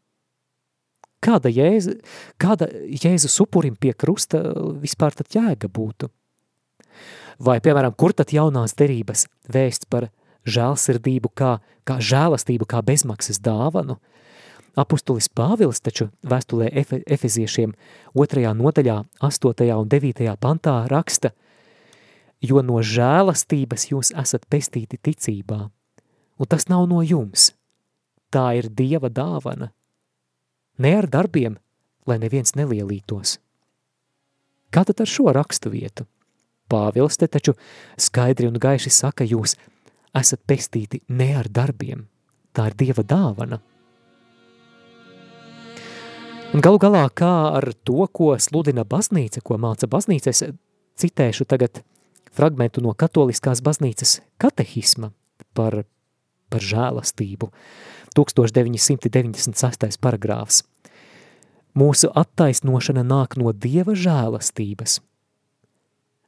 [1.22, 1.94] Kāda, jēza,
[2.40, 4.40] kāda Jēzus upurim pie krusta
[4.82, 6.08] vispār tad jēga būtu?
[7.42, 10.08] Vai, piemēram, kur tad jaunās derības vēsts par
[10.42, 11.52] žēlsirdību kā,
[11.86, 14.00] kā žēlastību, kā bezmaksas dāvanu?
[14.78, 17.74] Apustulis Pāvils taču vēstulē Efe, Efeziešiem
[18.18, 18.42] 2.
[18.58, 19.68] nodaļā, 8.
[19.76, 20.24] un 9.
[20.42, 21.30] pantā raksta,
[22.42, 25.60] jo no žēlastības jūs esat pestīti ticībā,
[26.38, 27.52] un tas nav no jums,
[28.32, 29.70] tā ir Dieva dāvana–
[30.78, 31.58] ne ar darbiem,
[32.06, 33.38] lai neviens nelielītos.
[34.72, 36.06] Kā tad ar šo rakstu vietu?
[36.72, 37.52] Pāvils te taču
[38.00, 39.58] skaidri un gaiši saka, jūs
[40.16, 42.06] esat pestīti ne ar darbiem,
[42.56, 43.60] tā ir Dieva dāvana.
[46.52, 50.44] Un galu galā, kā ar to, ko sludina baznīca, ko māca baznīca, es
[51.00, 51.80] citēšu tagad
[52.32, 55.12] fragmentu no katoliskās baznīcas katehisma
[55.56, 55.82] par,
[56.52, 57.48] par žēlastību.
[58.16, 59.98] 1996.
[60.02, 60.62] paragrāfs.
[61.72, 64.98] Mūsu attaisnošana nāk no Dieva žēlastības.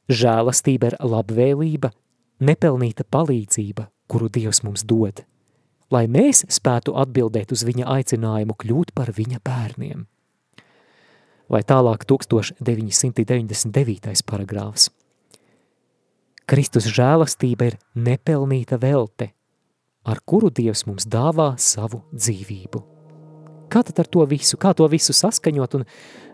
[0.09, 1.91] Žēlastība ir labvēlība,
[2.41, 5.21] nepelnīta palīdzība, kuru Dievs mums dod,
[5.93, 10.05] lai mēs spētu atbildēt uz viņa aicinājumu kļūt par viņa bērniem.
[11.49, 14.25] Vai tālāk 1999.
[14.25, 14.89] paragrāfs.
[16.49, 19.31] Kristus žēlastība ir nepelnīta velte,
[20.05, 22.81] ar kuru Dievs mums dāvā savu dzīvību.
[23.73, 25.85] Kā tad ar to visu, kā to visu saskaņot un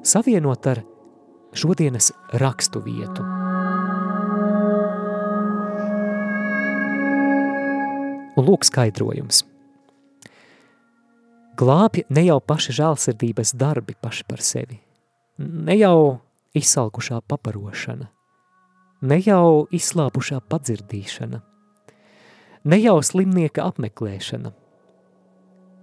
[0.03, 0.84] savienot ar
[1.55, 3.23] šodienas rakstu vietu?
[8.36, 9.43] Un lūk skaidrojums.
[11.60, 14.79] Glābja ne jau paši žālsirdības darbi paši par sevi,
[15.38, 16.19] ne jau
[16.57, 18.10] izsalkušā paparošana,
[19.07, 21.43] ne jau izslāpušā padzirdīšana–
[22.63, 24.52] ne jau slimnieka apmeklēšana.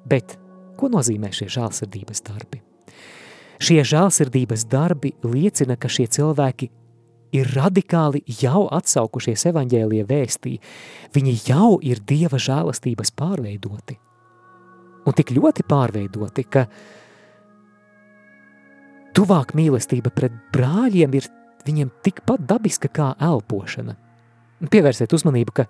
[0.09, 0.37] Bet
[0.79, 2.63] ko nozīmē šie žālsirdības darbi?
[3.59, 6.69] Šie žālsirdības darbi liecina, ka šie cilvēki
[7.35, 10.55] ir radikāli jau atsaukušies evaņģēlie vēstī.
[11.15, 13.99] Viņi jau ir Dieva žālastības pārveidoti.
[15.09, 16.67] Un tik ļoti pārveidoti, ka
[19.17, 21.29] tuvāk mīlestība pret brāļiem ir
[21.67, 23.99] viņiem tikpat dabiska kā elpošana–
[24.59, 25.65] Pievērsiet uzmanību, ka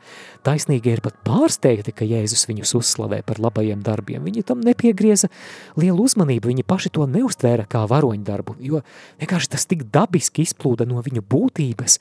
[0.47, 4.23] taisnīgi ir pat pārsteigti, ka Jēzus viņus uzslavē par labajiem darbiem.
[4.25, 5.29] Viņi tam nepiegrieza
[5.77, 8.81] lielu uzmanību, viņi paši to neuztvēra kā varoņdarbu, jo
[9.21, 11.99] vienkārši tas tik dabiski izplūda no viņu būtības,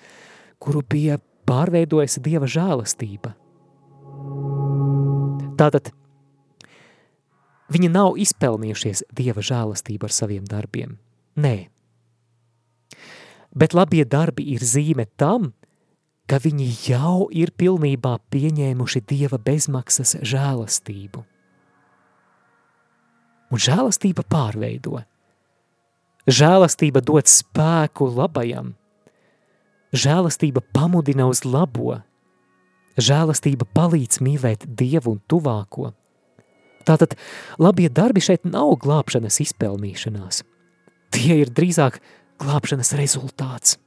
[0.63, 3.35] kuru bija pārveidojusi Dieva žēlastība.
[5.59, 5.91] Tātad
[7.73, 10.95] viņi nav izpelnījušies Dieva žēlastību ar saviem darbiem.
[11.35, 11.55] Nē.
[13.57, 15.51] Bet labie darbi ir zīme tam,
[16.27, 21.23] ka viņi jau ir pilnībā pieņēmuši Dieva bezmaksas žēlastību.
[23.47, 24.99] Un žēlastība pārveido.
[26.27, 28.73] Žēlastība dod spēku labajam.
[29.95, 32.01] Žēlastība pamudina uz labo.
[32.99, 35.93] Žēlastība palīdz mīlēt Dievu un tuvāko.
[36.87, 37.15] Tātad
[37.59, 40.43] labie darbi šeit nav glābšanas izpelnīšanās.
[41.15, 42.01] Tie ir drīzāk
[42.43, 43.77] glābšanas rezultāts.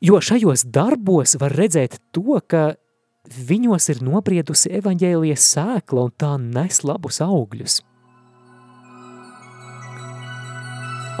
[0.00, 2.74] Jo šajos darbos var redzēt to, ka
[3.28, 7.82] viņos ir nobriedusi evaņģēlijas sēkla un tā nes labus augļus.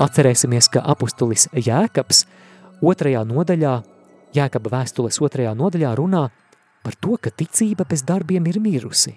[0.00, 2.24] Atcerēsimies, ka apustulis Jēkabs
[2.80, 3.74] otrajā nodaļā
[4.32, 6.28] Jēkaba vēstules otrajā nodaļā runā
[6.80, 9.16] par to, ka ticība bez darbiem ir mirusi.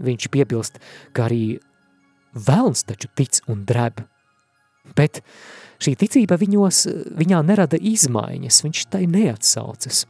[0.00, 0.80] Viņš piebilst,
[1.12, 1.60] ka arī
[2.34, 4.00] velns taču tic un dreb.
[4.96, 5.20] Bet
[5.82, 6.86] šī ticība viņos,
[7.18, 10.04] viņā nerada izmaiņas, viņš tai neatsaucas.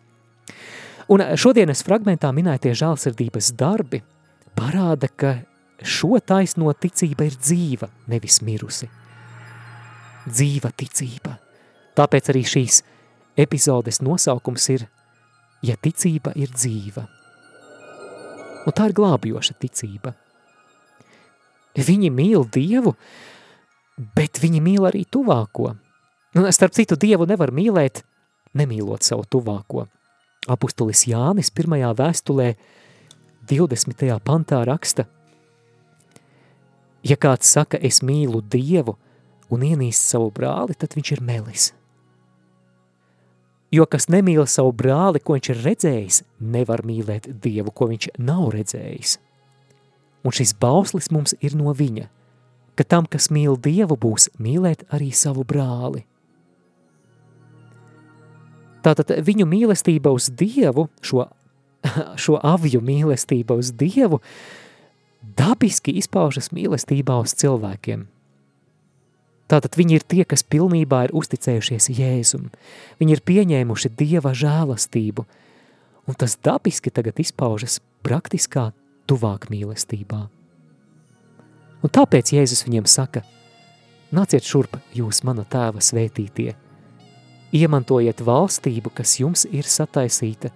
[1.10, 4.02] Un šodienas fragmentā minētie žālsirdības darbi
[4.58, 5.40] parāda, ka
[5.82, 8.86] šo taisno ticība ir dzīva, nevis mirusi.
[10.30, 11.34] Dzīva ticība.
[11.98, 12.82] Tāpēc arī šīs
[13.40, 14.86] epizodes nosaukums ir
[15.60, 17.04] Ja ticība ir dzīva.
[18.64, 20.14] Un tā ir glābjoša ticība.
[21.76, 22.94] Viņi mīl Dievu,
[24.16, 25.74] bet viņi mīl arī tuvāko.
[26.38, 28.05] Un, starp citu, Dievu nevar mīlēt,
[28.57, 29.86] nemīlot savu tuvāko.
[30.51, 32.53] Apustulis Jānis pirmajā vēstulē
[33.51, 34.07] 20.
[34.24, 35.07] pantā raksta,
[37.03, 38.96] Ja kāds saka, es mīlu Dievu
[39.51, 41.70] un ienīst savu brāli, tad viņš ir melis.
[43.72, 48.51] Jo kas nemīl savu brāli, ko viņš ir redzējis, nevar mīlēt Dievu, ko viņš nav
[48.53, 49.16] redzējis.
[50.26, 52.11] Un šis bauslis mums ir no viņa,
[52.78, 56.04] ka tam, kas mīl Dievu, būs mīlēt arī savu brāli.
[58.84, 61.26] Tātad viņu mīlestība uz Dievu, šo,
[62.22, 64.22] šo avju mīlestība uz Dievu,
[65.20, 68.08] dabiski izpaužas mīlestībā uz cilvēkiem–
[69.50, 72.50] Tātad viņi ir tie, kas pilnībā ir uzticējušies Jēzum.
[73.02, 75.24] Viņi ir pieņēmuši Dieva žēlastību,
[76.06, 78.68] un tas dabiski tagad izpaužas praktiskā
[79.10, 80.28] tuvāk mīlestībā.
[81.80, 83.22] Un tāpēc Jēzus viņiem saka,
[84.12, 86.52] nāciet šurp jūs mana tēva svētītie,
[87.56, 90.52] iemantojiet valstību, kas jums ir sataisīta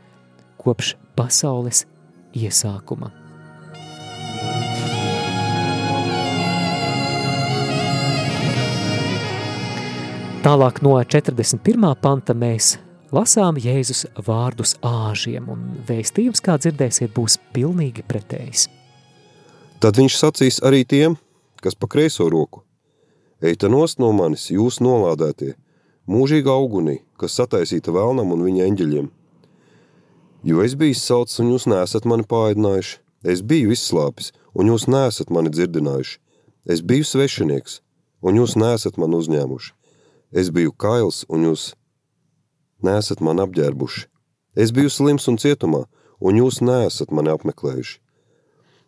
[0.60, 1.86] kopš pasaules
[2.36, 3.10] iesākuma.
[10.44, 11.94] Tālāk no 41.
[12.04, 12.74] panta mēs
[13.16, 18.68] lasām Jēzus vārdus āžiem, un vēstījums, kā dzirdēsiet, būs pilnīgi pretējs.
[19.82, 21.16] Tad viņš sacīs arī tiem,
[21.62, 22.62] kas pa kreiso roku.
[23.44, 25.54] Eita nost no manis, jūs nolādētie,
[26.08, 29.08] mūžīga augunī, kas sataisīta vēlnam un viņa eņģeļiem.
[30.44, 32.98] Jo es biju saucis, un jūs nesat mani pāēdinājuši,
[33.32, 36.18] es biju izslāpis, un jūs nesat mani dzirdinājuši,
[36.68, 37.80] es biju svešinieks,
[38.24, 39.72] un jūs nesat mani uzņēmuši
[40.34, 41.76] Es biju kails, un jūs
[42.82, 44.08] nesat mani apģērbuši.
[44.58, 45.84] Es biju slims un cietumā,
[46.18, 48.00] un jūs nesat mani apmeklējuši.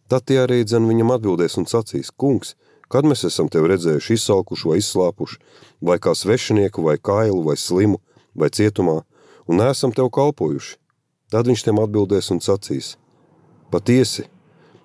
[0.06, 2.54] Tad tie arī dzen viņam atbildēs un sacīs, kungs,
[2.92, 5.38] kad mēs esam tevi redzējuši izsalkuši vai izslāpuši,
[5.82, 7.98] vai kā svešinieku, vai kailu, vai slimu,
[8.34, 9.00] vai cietumā,
[9.50, 10.76] un neesam tev kalpojuši.
[11.34, 12.94] Tad viņš tiem atbildēs un sacīs,
[13.74, 14.28] patiesi,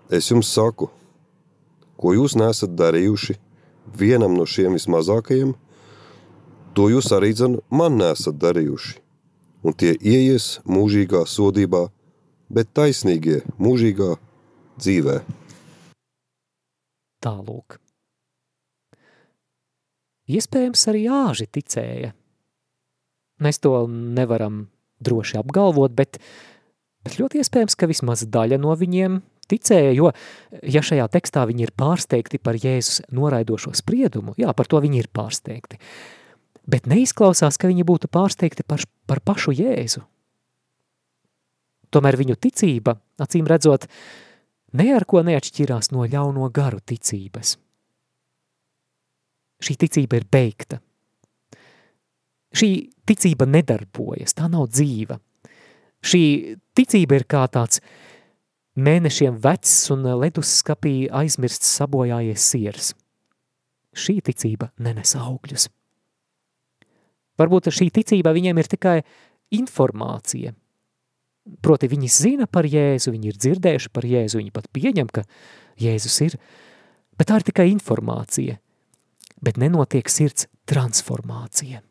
[0.09, 0.89] es jums saku,
[2.01, 3.37] ko jūs nesat darījuši
[3.97, 5.53] vienam no šiem vismazākajiem–
[6.71, 8.93] To jūs arī dzen man nesat darījuši,
[9.67, 11.89] un tie ieies mūžīgā sodībā,
[12.47, 14.13] bet taisnīgie mūžīgā
[14.81, 15.21] dzīvē.
[17.21, 17.77] Tālūk.
[20.31, 22.13] Iespējams, arī āži ticēja.
[23.41, 24.63] Mēs to nevaram
[25.01, 26.19] droši apgalvot, bet,
[27.05, 29.19] bet ļoti iespējams, ka vismaz daļa no viņiem
[29.51, 30.11] ticēja, jo,
[30.61, 35.09] ja šajā tekstā viņi ir pārsteigti par Jēzus noraidošo spriedumu, jā, par to viņi ir
[35.11, 35.81] pārsteigti,
[36.69, 40.05] bet neizklausās, ka viņi būtu pārsteigti par, par pašu Jēzu.
[41.91, 43.89] Tomēr viņu ticība, acīm redzot,
[44.77, 47.57] ne ar ko neatšķirās no ļauno garu ticības.
[49.61, 50.79] Šī ticība ir beigta.
[52.51, 52.69] Šī
[53.07, 55.19] ticība nedarbojas, tā nav dzīva.
[56.01, 56.23] Šī
[56.75, 57.81] ticība ir kā tāds
[58.75, 62.93] mēnešiem vecs un leduskapī aizmirsts sabojājies siers.
[63.91, 65.67] Šī ticība nenes augļus.
[67.39, 68.97] Varbūt šī ticība viņiem ir tikai
[69.55, 70.53] informācija.
[71.61, 75.25] Proti viņi zina par Jēzu, viņi ir dzirdējuši par Jēzu, viņi pat pieņem, ka
[75.81, 76.37] Jēzus ir,
[77.17, 78.59] bet tā ir tikai informācija,
[79.41, 81.81] bet nenotiek sirds transformācija.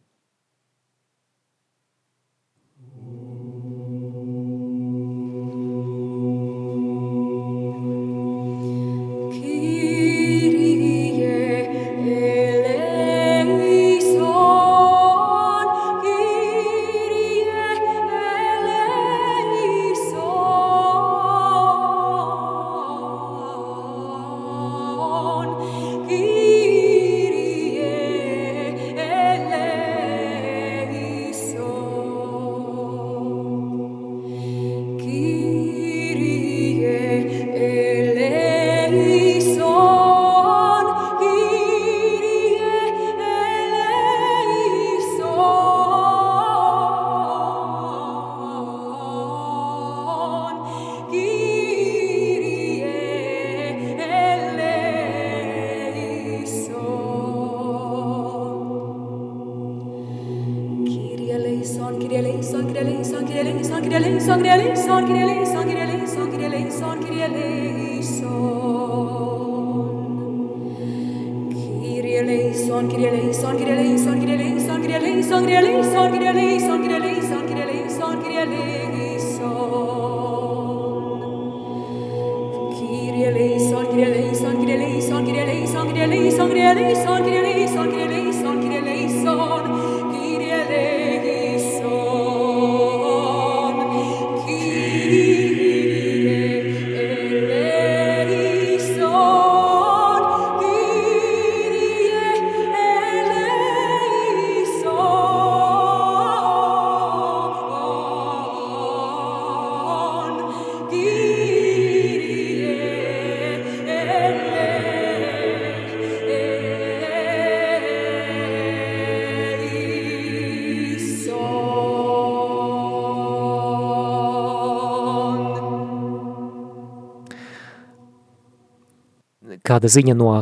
[129.81, 130.33] Kāda ziņa no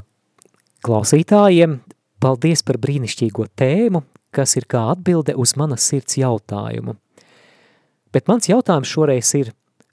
[0.82, 1.76] klausītājiem?
[2.18, 4.00] Paldies par brīnišķīgo tēmu,
[4.34, 6.96] kas ir kā atbilde uz manas sirds jautājumu.
[8.10, 9.52] Bet mans jautājums šoreiz ir,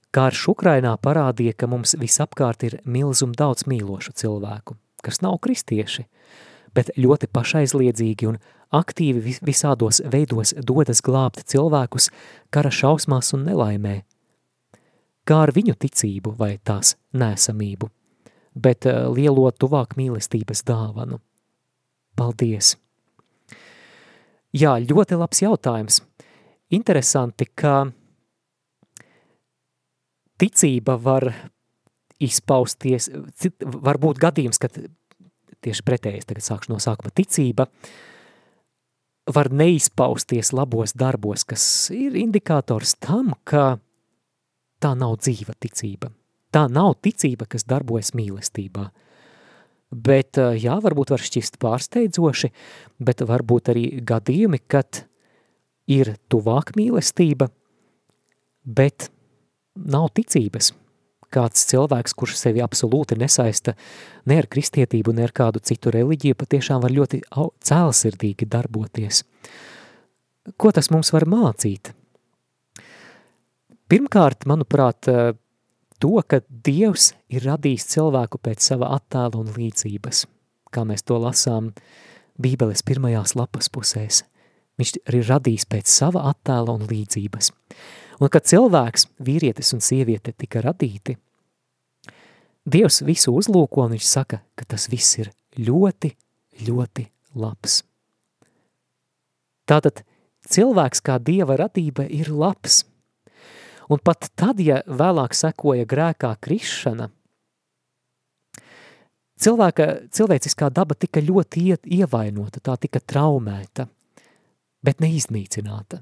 [0.09, 6.07] karš Ukrainā parādīja, ka mums visapkārt ir milzum daudz mīlošu cilvēku, kas nav kristieši,
[6.73, 8.39] bet ļoti pašaizliedzīgi un
[8.73, 12.09] aktīvi vis- visādos veidos dodas glābt cilvēkus
[12.49, 13.93] kara šausmās un nelaimē.
[15.21, 17.91] Kā ar viņu ticību vai tās nēsamību,
[18.55, 21.19] bet eh, lielo tuvāk mīlestības dāvanu.
[22.15, 22.75] Paldies!
[24.55, 25.99] Jā, ļoti labs jautājums.
[26.71, 27.89] Interesanti, ka
[30.39, 31.27] ticība var
[32.23, 33.09] izpausties,
[33.59, 34.77] var būt gadījums, kad
[35.65, 37.67] tieši pretējais, tagad sākšu no sākuma, ticība
[39.35, 43.75] var neizpausties labos darbos, kas ir indikators tam, ka
[44.79, 46.11] tā nav dzīva ticība.
[46.55, 48.85] Tā nav ticība, kas darbojas mīlestībā.
[49.91, 52.51] Bet, eh, jā, varbūt var šķist pārsteidzoši,
[52.99, 55.03] bet varbūt arī gadījumi, kad
[55.87, 57.49] ir tuvāk mīlestība,
[58.63, 59.09] bet
[59.75, 60.71] nav ticības.
[61.35, 63.75] Kāds cilvēks, kurš sevi absolūti nesaista
[64.25, 67.21] ne ar kristietību, ne ar kādu citu reliģiju, patiešām var ļoti
[67.67, 69.23] cēlsirdīgi darboties.
[70.55, 71.91] Ko tas mums var mācīt?
[73.91, 75.33] Pirmkārt, manuprāt, eh,
[76.05, 80.25] to, ka Dievs ir radījis cilvēku pēc sava attēla un līdzības,
[80.69, 81.71] kā mēs to lasām
[82.37, 84.21] Bībeles pirmajās lapas pusēs.
[84.77, 87.49] Viņš ir radījis pēc sava attēla un līdzības.
[88.21, 91.17] Un kad cilvēks, vīrietis un sieviete tika radīti,
[92.65, 96.09] Dievs visu uzlūko un viņš saka, ka tas viss ir ļoti,
[96.65, 97.05] ļoti
[97.37, 97.83] labs.
[99.69, 100.01] Tātad
[100.49, 102.83] cilvēks kā Dieva radība ir labs.
[103.91, 107.09] Un pat tad, ja vēlāk sekoja grēkā krišana,
[109.41, 113.87] cilvēka, cilvēciskā daba tika ļoti ie, ievainota, tā tika traumēta,
[114.85, 116.01] bet neiznīcināta.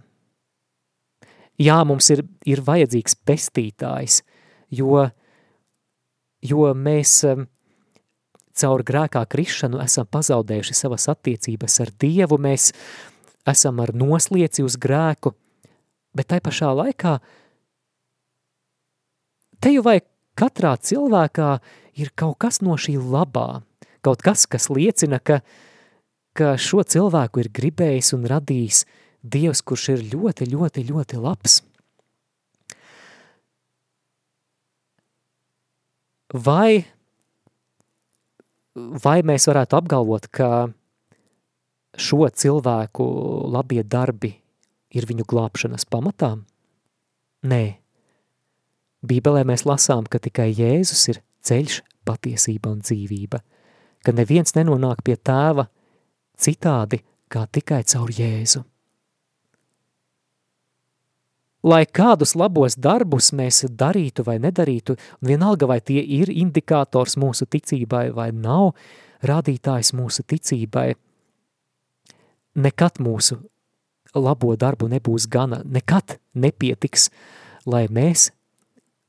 [1.62, 4.22] Jā, mums ir, ir vajadzīgs pestītājs,
[4.74, 5.04] jo,
[6.42, 7.46] jo mēs um,
[8.58, 12.72] caur grēkā krišanu esam pazaudējuši savas attiecības ar Dievu, mēs
[13.50, 15.36] esam ar noslieci uz grēku,
[16.16, 17.18] bet tai pašā laikā
[19.64, 20.02] te jau vai
[20.36, 21.52] katrā cilvēkā
[22.00, 23.64] ir kaut kas no šī labā,
[24.04, 25.40] kaut kas, kas liecina, ka,
[26.36, 28.84] ka šo cilvēku ir gribējis un radījis
[29.24, 31.62] Dievs, kurš ir ļoti, ļoti, ļoti labs.
[36.34, 36.84] Vai,
[38.76, 40.50] vai mēs varētu apgalvot, ka
[41.96, 43.06] šo cilvēku
[43.54, 44.34] labie darbi
[44.92, 46.34] ir viņu glābšanas pamatā?
[47.48, 47.83] Nē.
[49.04, 53.40] Bībelē mēs lasām, ka tikai Jēzus ir ceļš, patiesība un dzīvība,
[54.04, 55.68] ka neviens nenonāk pie tēva
[56.40, 57.02] citādi
[57.32, 58.64] kā tikai caur Jēzu.
[61.64, 67.48] Lai kādus labos darbus mēs darītu vai nedarītu, un vienalga vai tie ir indikators mūsu
[67.48, 68.74] ticībai vai nav
[69.24, 70.90] rādītājs mūsu ticībai,
[72.60, 73.40] nekad mūsu
[74.14, 77.08] labo darbu nebūs gana, nekad nepietiks,
[77.66, 78.28] lai mēs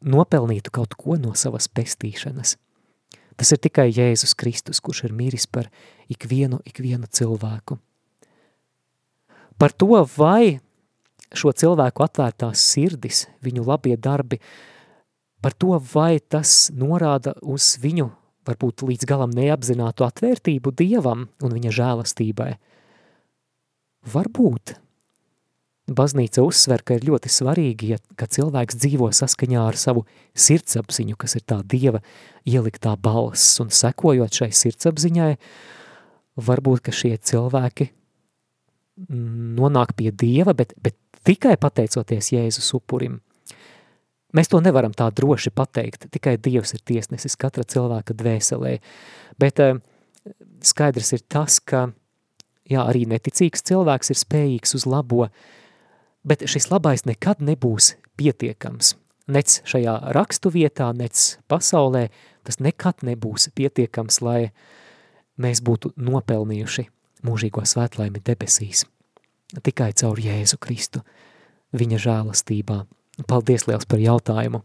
[0.04, 2.56] nopelnītu kaut ko no savas pestīšanas.
[3.34, 5.70] Tas ir tikai Jēzus Kristus, kurš ir miris par
[6.12, 7.80] ikvienu, ikvienu cilvēku.
[9.58, 10.60] Par to, vai
[11.34, 14.38] šo cilvēku atvērtās sirdis, viņu labie darbi,
[15.42, 18.08] par to, vai tas norāda uz viņu,
[18.46, 22.52] varbūt līdz galam neapzinātu atvērtību Dievam un viņa žēlastībai.
[24.14, 24.76] Varbūt.
[25.90, 31.36] Baznīca uzsver, ka ir ļoti svarīgi, ja, ka cilvēks dzīvo saskaņā ar savu sirdsapziņu, kas
[31.36, 32.00] ir tā dieva
[32.48, 35.34] ieliktā balss, un sekojot šai sirdsapziņai,
[36.40, 37.90] varbūt, ka šie cilvēki
[39.10, 43.18] nonāk pie dieva, bet, bet tikai pateicoties Jēzus upurim.
[44.34, 48.78] Mēs to nevaram tā droši pateikt, tikai Dievs ir tiesnesis katra cilvēka dvēselē,
[49.38, 49.76] bet uh,
[50.64, 51.86] skaidrs ir tas, ka
[52.66, 55.28] jā, arī neticīgs cilvēks ir spējīgs uz labo,
[56.24, 58.94] bet šis labais nekad nebūs pietiekams.
[59.28, 62.08] Nec šajā rakstu vietā, nec pasaulē,
[62.44, 64.50] tas nekad nebūs pietiekams, lai
[65.40, 66.88] mēs būtu nopelnījuši
[67.24, 68.84] mūžīgo svētlaimi debesīs.
[69.64, 71.04] Tikai caur Jēzu Kristu,
[71.72, 72.84] viņa žēlastībā.
[73.30, 74.64] Paldies liels par jautājumu!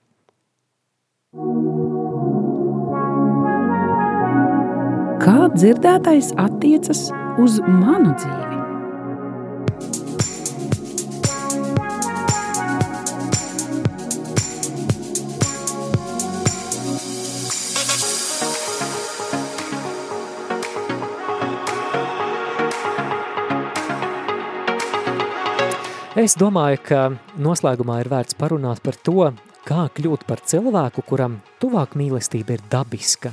[5.19, 7.09] Kā dzirdētais attiecas
[7.43, 8.48] uz manu dzīvi?
[26.19, 27.01] Es domāju, ka
[27.39, 29.29] noslēgumā ir vērts parunāt par to,
[29.63, 33.31] kā kļūt par cilvēku, kuram tuvāk mīlestība ir dabiska.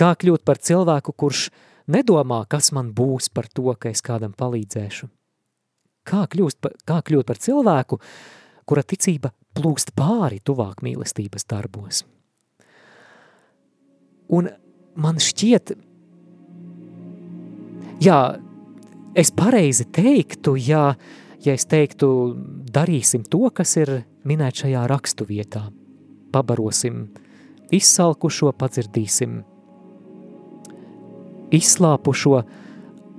[0.00, 1.50] Kā kļūt par cilvēku, kurš
[1.92, 5.10] nedomā, kas man būs par to, ka es kādam palīdzēšu.
[6.08, 8.00] Kā, kļūst, kā kļūt par cilvēku,
[8.64, 12.06] kura ticība plūst pāri tuvāk mīlestības darbos.
[14.32, 14.54] Un
[14.96, 15.76] man šķiet,
[18.00, 18.20] jā,
[19.12, 22.10] es pareizi teiktu, ja uh, ja es teiktu,
[22.72, 25.68] darīsim to, kas ir minēts šajā rakstu vietā.
[26.34, 27.08] Pabarosim
[27.74, 29.40] izsalkušo, padzirdīsim
[31.54, 32.40] izslāpušo,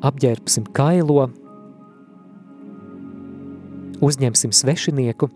[0.08, 1.28] apģērbsim kailo,
[4.02, 5.30] uzņemsim svešinieku.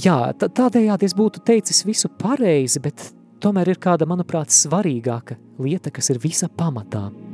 [0.00, 3.08] Jā, tādējādi es būtu teicis visu pareizi, bet
[3.42, 7.08] tomēr ir kāda, manuprāt, svarīgāka lieta, kas ir visa pamatā–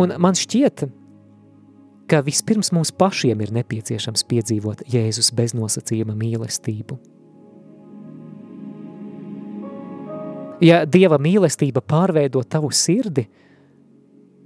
[0.00, 0.86] Un man šķiet,
[2.10, 6.96] ka vispirms mums pašiem ir nepieciešams piedzīvot Jēzus beznosacījuma mīlestību.
[10.64, 13.24] Ja Dieva mīlestība pārveido tavu sirdi,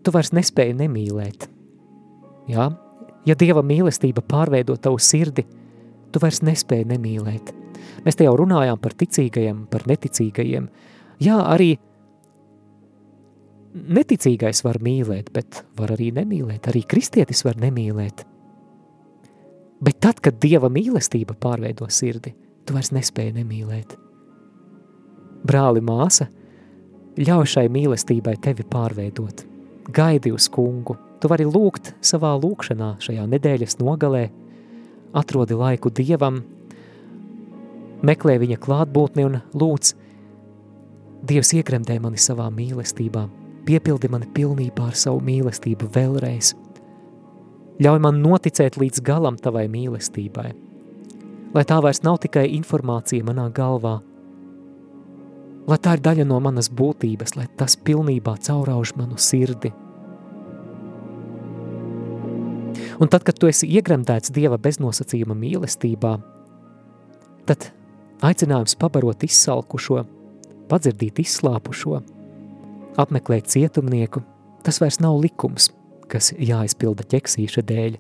[0.05, 1.48] tu vairs nespēji nemīlēt.
[2.50, 2.68] Ja?
[3.26, 5.46] ja Dieva mīlestība pārveido tavu sirdi,
[6.12, 7.55] tu vairs nespēji nemīlēt.
[8.05, 10.68] Mēs te jau runājām par ticīgajiem, par neticīgajiem.
[11.24, 11.74] Jā, arī
[13.75, 16.70] neticīgais var mīlēt, bet var arī nemīlēt.
[16.70, 18.25] Arī kristietis var nemīlēt.
[19.85, 22.33] Bet tad, kad Dieva mīlestība pārveido sirdi,
[22.64, 23.97] tu vairs nespēji nemīlēt.
[25.45, 26.31] Brāli, māsa,
[27.20, 29.45] ļauj šai mīlestībai tevi pārveidot.
[29.95, 30.97] Gaidi uz kungu.
[31.20, 34.25] Tu vari lūgt savā lūkšanā šajā nedēļas nogalē,
[35.16, 36.41] atrodi laiku Dievam,
[38.05, 39.95] meklē viņa klātbūtni un lūdz,
[41.25, 43.22] Dievs iekremdē mani savā mīlestībā,
[43.65, 46.53] piepildi mani pilnībā ar savu mīlestību vēlreiz.
[47.83, 50.51] Ļauj man noticēt līdz galam tavai mīlestībai,
[51.55, 53.97] lai tā vairs nav tikai informācija manā galvā,
[55.67, 59.73] lai tā ir daļa no manas būtības, lai tas pilnībā caurauž manu sirdi.
[62.95, 66.12] Un tad, kad tu esi iegremdēts Dieva beznosacījuma mīlestībā,
[67.49, 67.71] tad
[68.23, 70.05] aicinājums pabarot izsalkušo,
[70.71, 72.05] padzirdīt izslāpušo–
[73.01, 74.22] apmeklēt cietumnieku,
[74.64, 75.70] tas vairs nav likums,
[76.11, 77.99] kas jāizpilda ķeksīša dēļ.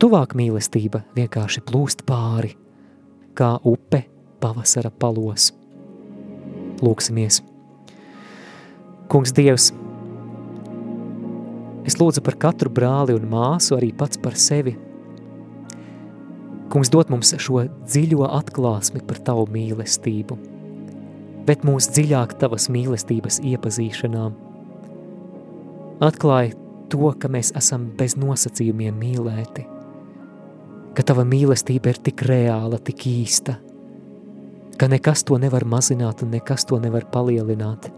[0.00, 2.54] Tuvāk mīlestība vienkārši plūst pāri,
[3.36, 4.04] kā upe
[4.40, 5.50] pavasara palos.
[6.80, 7.42] Lūksimies.
[9.10, 9.72] Kungs Dievs,
[11.84, 14.76] es lūdzu par katru brāli un māsu, arī pats par sevi.
[16.70, 20.38] Kungs dod mums šo dziļo atklāsmi par tavu mīlestību–
[21.50, 24.28] bet mūs dziļāk tavas mīlestības iepazīšanā.
[26.06, 26.52] Atklāj
[26.92, 29.64] to, ka mēs esam bez nosacījumiem mīlēti,
[30.94, 33.56] ka tava mīlestība ir tik reāla, tik īsta,
[34.78, 37.90] ka nekas to nevar mazināt un nekas to nevar palielināt.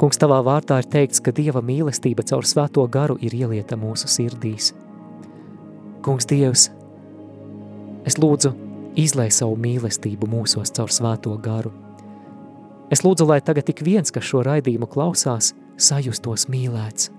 [0.00, 4.72] Kungs, tavā vārtā ir teikts, ka Dieva mīlestība caur svēto garu ir ielieta mūsu sirdīs.
[6.02, 6.66] Kungs, Dievs,
[8.02, 8.50] es lūdzu,
[8.98, 11.83] izlai savu mīlestību mūsos caur svēto garu.
[12.92, 17.10] Es lūdzu, lai tagad tik viens, kas šo raidījumu klausās, sajustos mīlēts.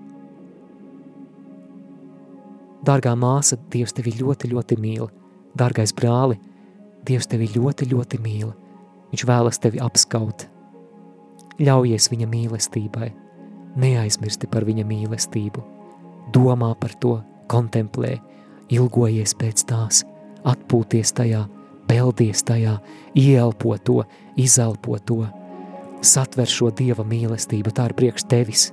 [2.86, 5.08] Dārgā māsa, Dievs tevi ļoti, ļoti mīl.
[5.58, 6.38] Dārgais brāli,
[7.06, 8.52] Dievs tevi ļoti, ļoti mīl.
[9.10, 10.46] Viņš vēlas tevi apskaut.
[11.58, 13.12] Ļaujies viņa mīlestībai.
[13.76, 15.62] neaizmirsti par viņa mīlestību.
[16.32, 18.16] Domā par to, kontemplē,
[18.72, 20.04] ilgojies pēc tās,
[20.44, 21.42] atpūties tajā,
[21.86, 22.78] peldies tajā,
[23.14, 24.04] ieelpo to,
[24.36, 25.26] izelpo to.
[26.04, 28.68] Satver šo Dieva mīlestību, tā ir priekš tevis,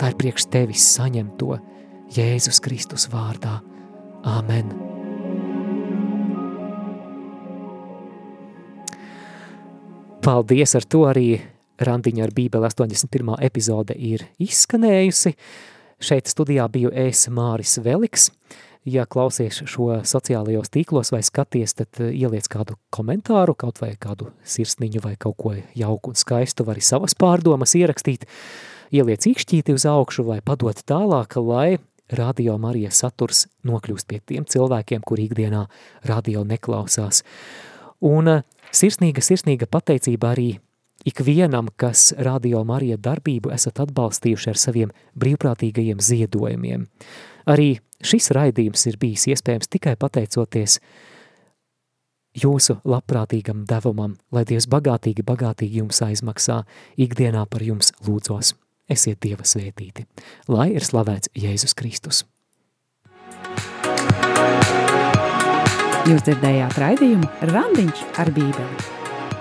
[0.00, 1.58] tā ir priekš tevis saņem to
[2.14, 3.58] Jēzus Kristus vārdā.
[4.24, 4.72] Āmen!
[10.24, 11.28] Paldies ar to arī
[11.84, 13.34] Randiņa ar Bībeli 81.
[13.44, 15.34] epizode ir izskanējusi.
[16.00, 18.30] Šeit studijā biju es Māris Veliks.
[18.84, 24.28] Ja klausies šo sociālajos tīklos vai skaties, tad eh, ieliec kādu komentāru, kaut vai kādu
[24.44, 28.26] sirsniņu vai kaut ko jauku un skaistu, vari savas pārdomas ierakstīt,
[28.92, 31.78] ieliec īkšķīti uz augšu vai padot tālāk, lai
[32.12, 35.64] radio Marija saturs nokļūst pie tiem cilvēkiem, kur ikdienā
[36.04, 37.22] radio neklausās.
[38.04, 40.50] Un eh, sirsnīga, sirsnīga pateicība arī
[41.08, 46.84] ikvienam, kas Radio Marija darbību esat atbalstījuši ar saviem brīvprātīgajiem ziedojumiem.
[47.48, 50.78] Arī šis raidījums ir bijis iespējams tikai pateicoties
[52.34, 56.62] jūsu labprātīgam devumam, lai Dievs bagātīgi, bagātīgi jums aizmaksā,
[57.00, 58.54] ikdienā par jums lūdzos.
[58.90, 60.04] Esiet Dieva svētīti,
[60.52, 62.24] lai ir slavēts Jēzus Kristus.
[66.04, 68.90] Jūs dzirdējāt raidījumu Randiņš ar bībeli.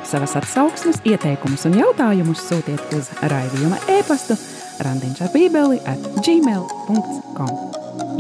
[0.07, 4.37] Savas atsauksmes, ieteikumus un jautājumus sūtiet uz raidījuma e-pastu
[4.81, 7.53] randiņš ar bībeli at gmail.com.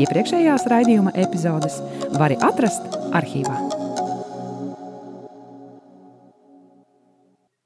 [0.03, 1.79] Iepriekšējās raidījuma epizodes
[2.17, 3.57] var atrast arhīvā.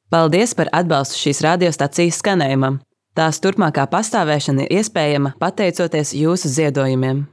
[0.07, 2.79] Paldies par atbalstu šīs radiostacijas skanējumam.
[3.17, 7.25] Tās turpmākā pastāvēšana ir iespējama pateicoties jūsu ziedojumiem.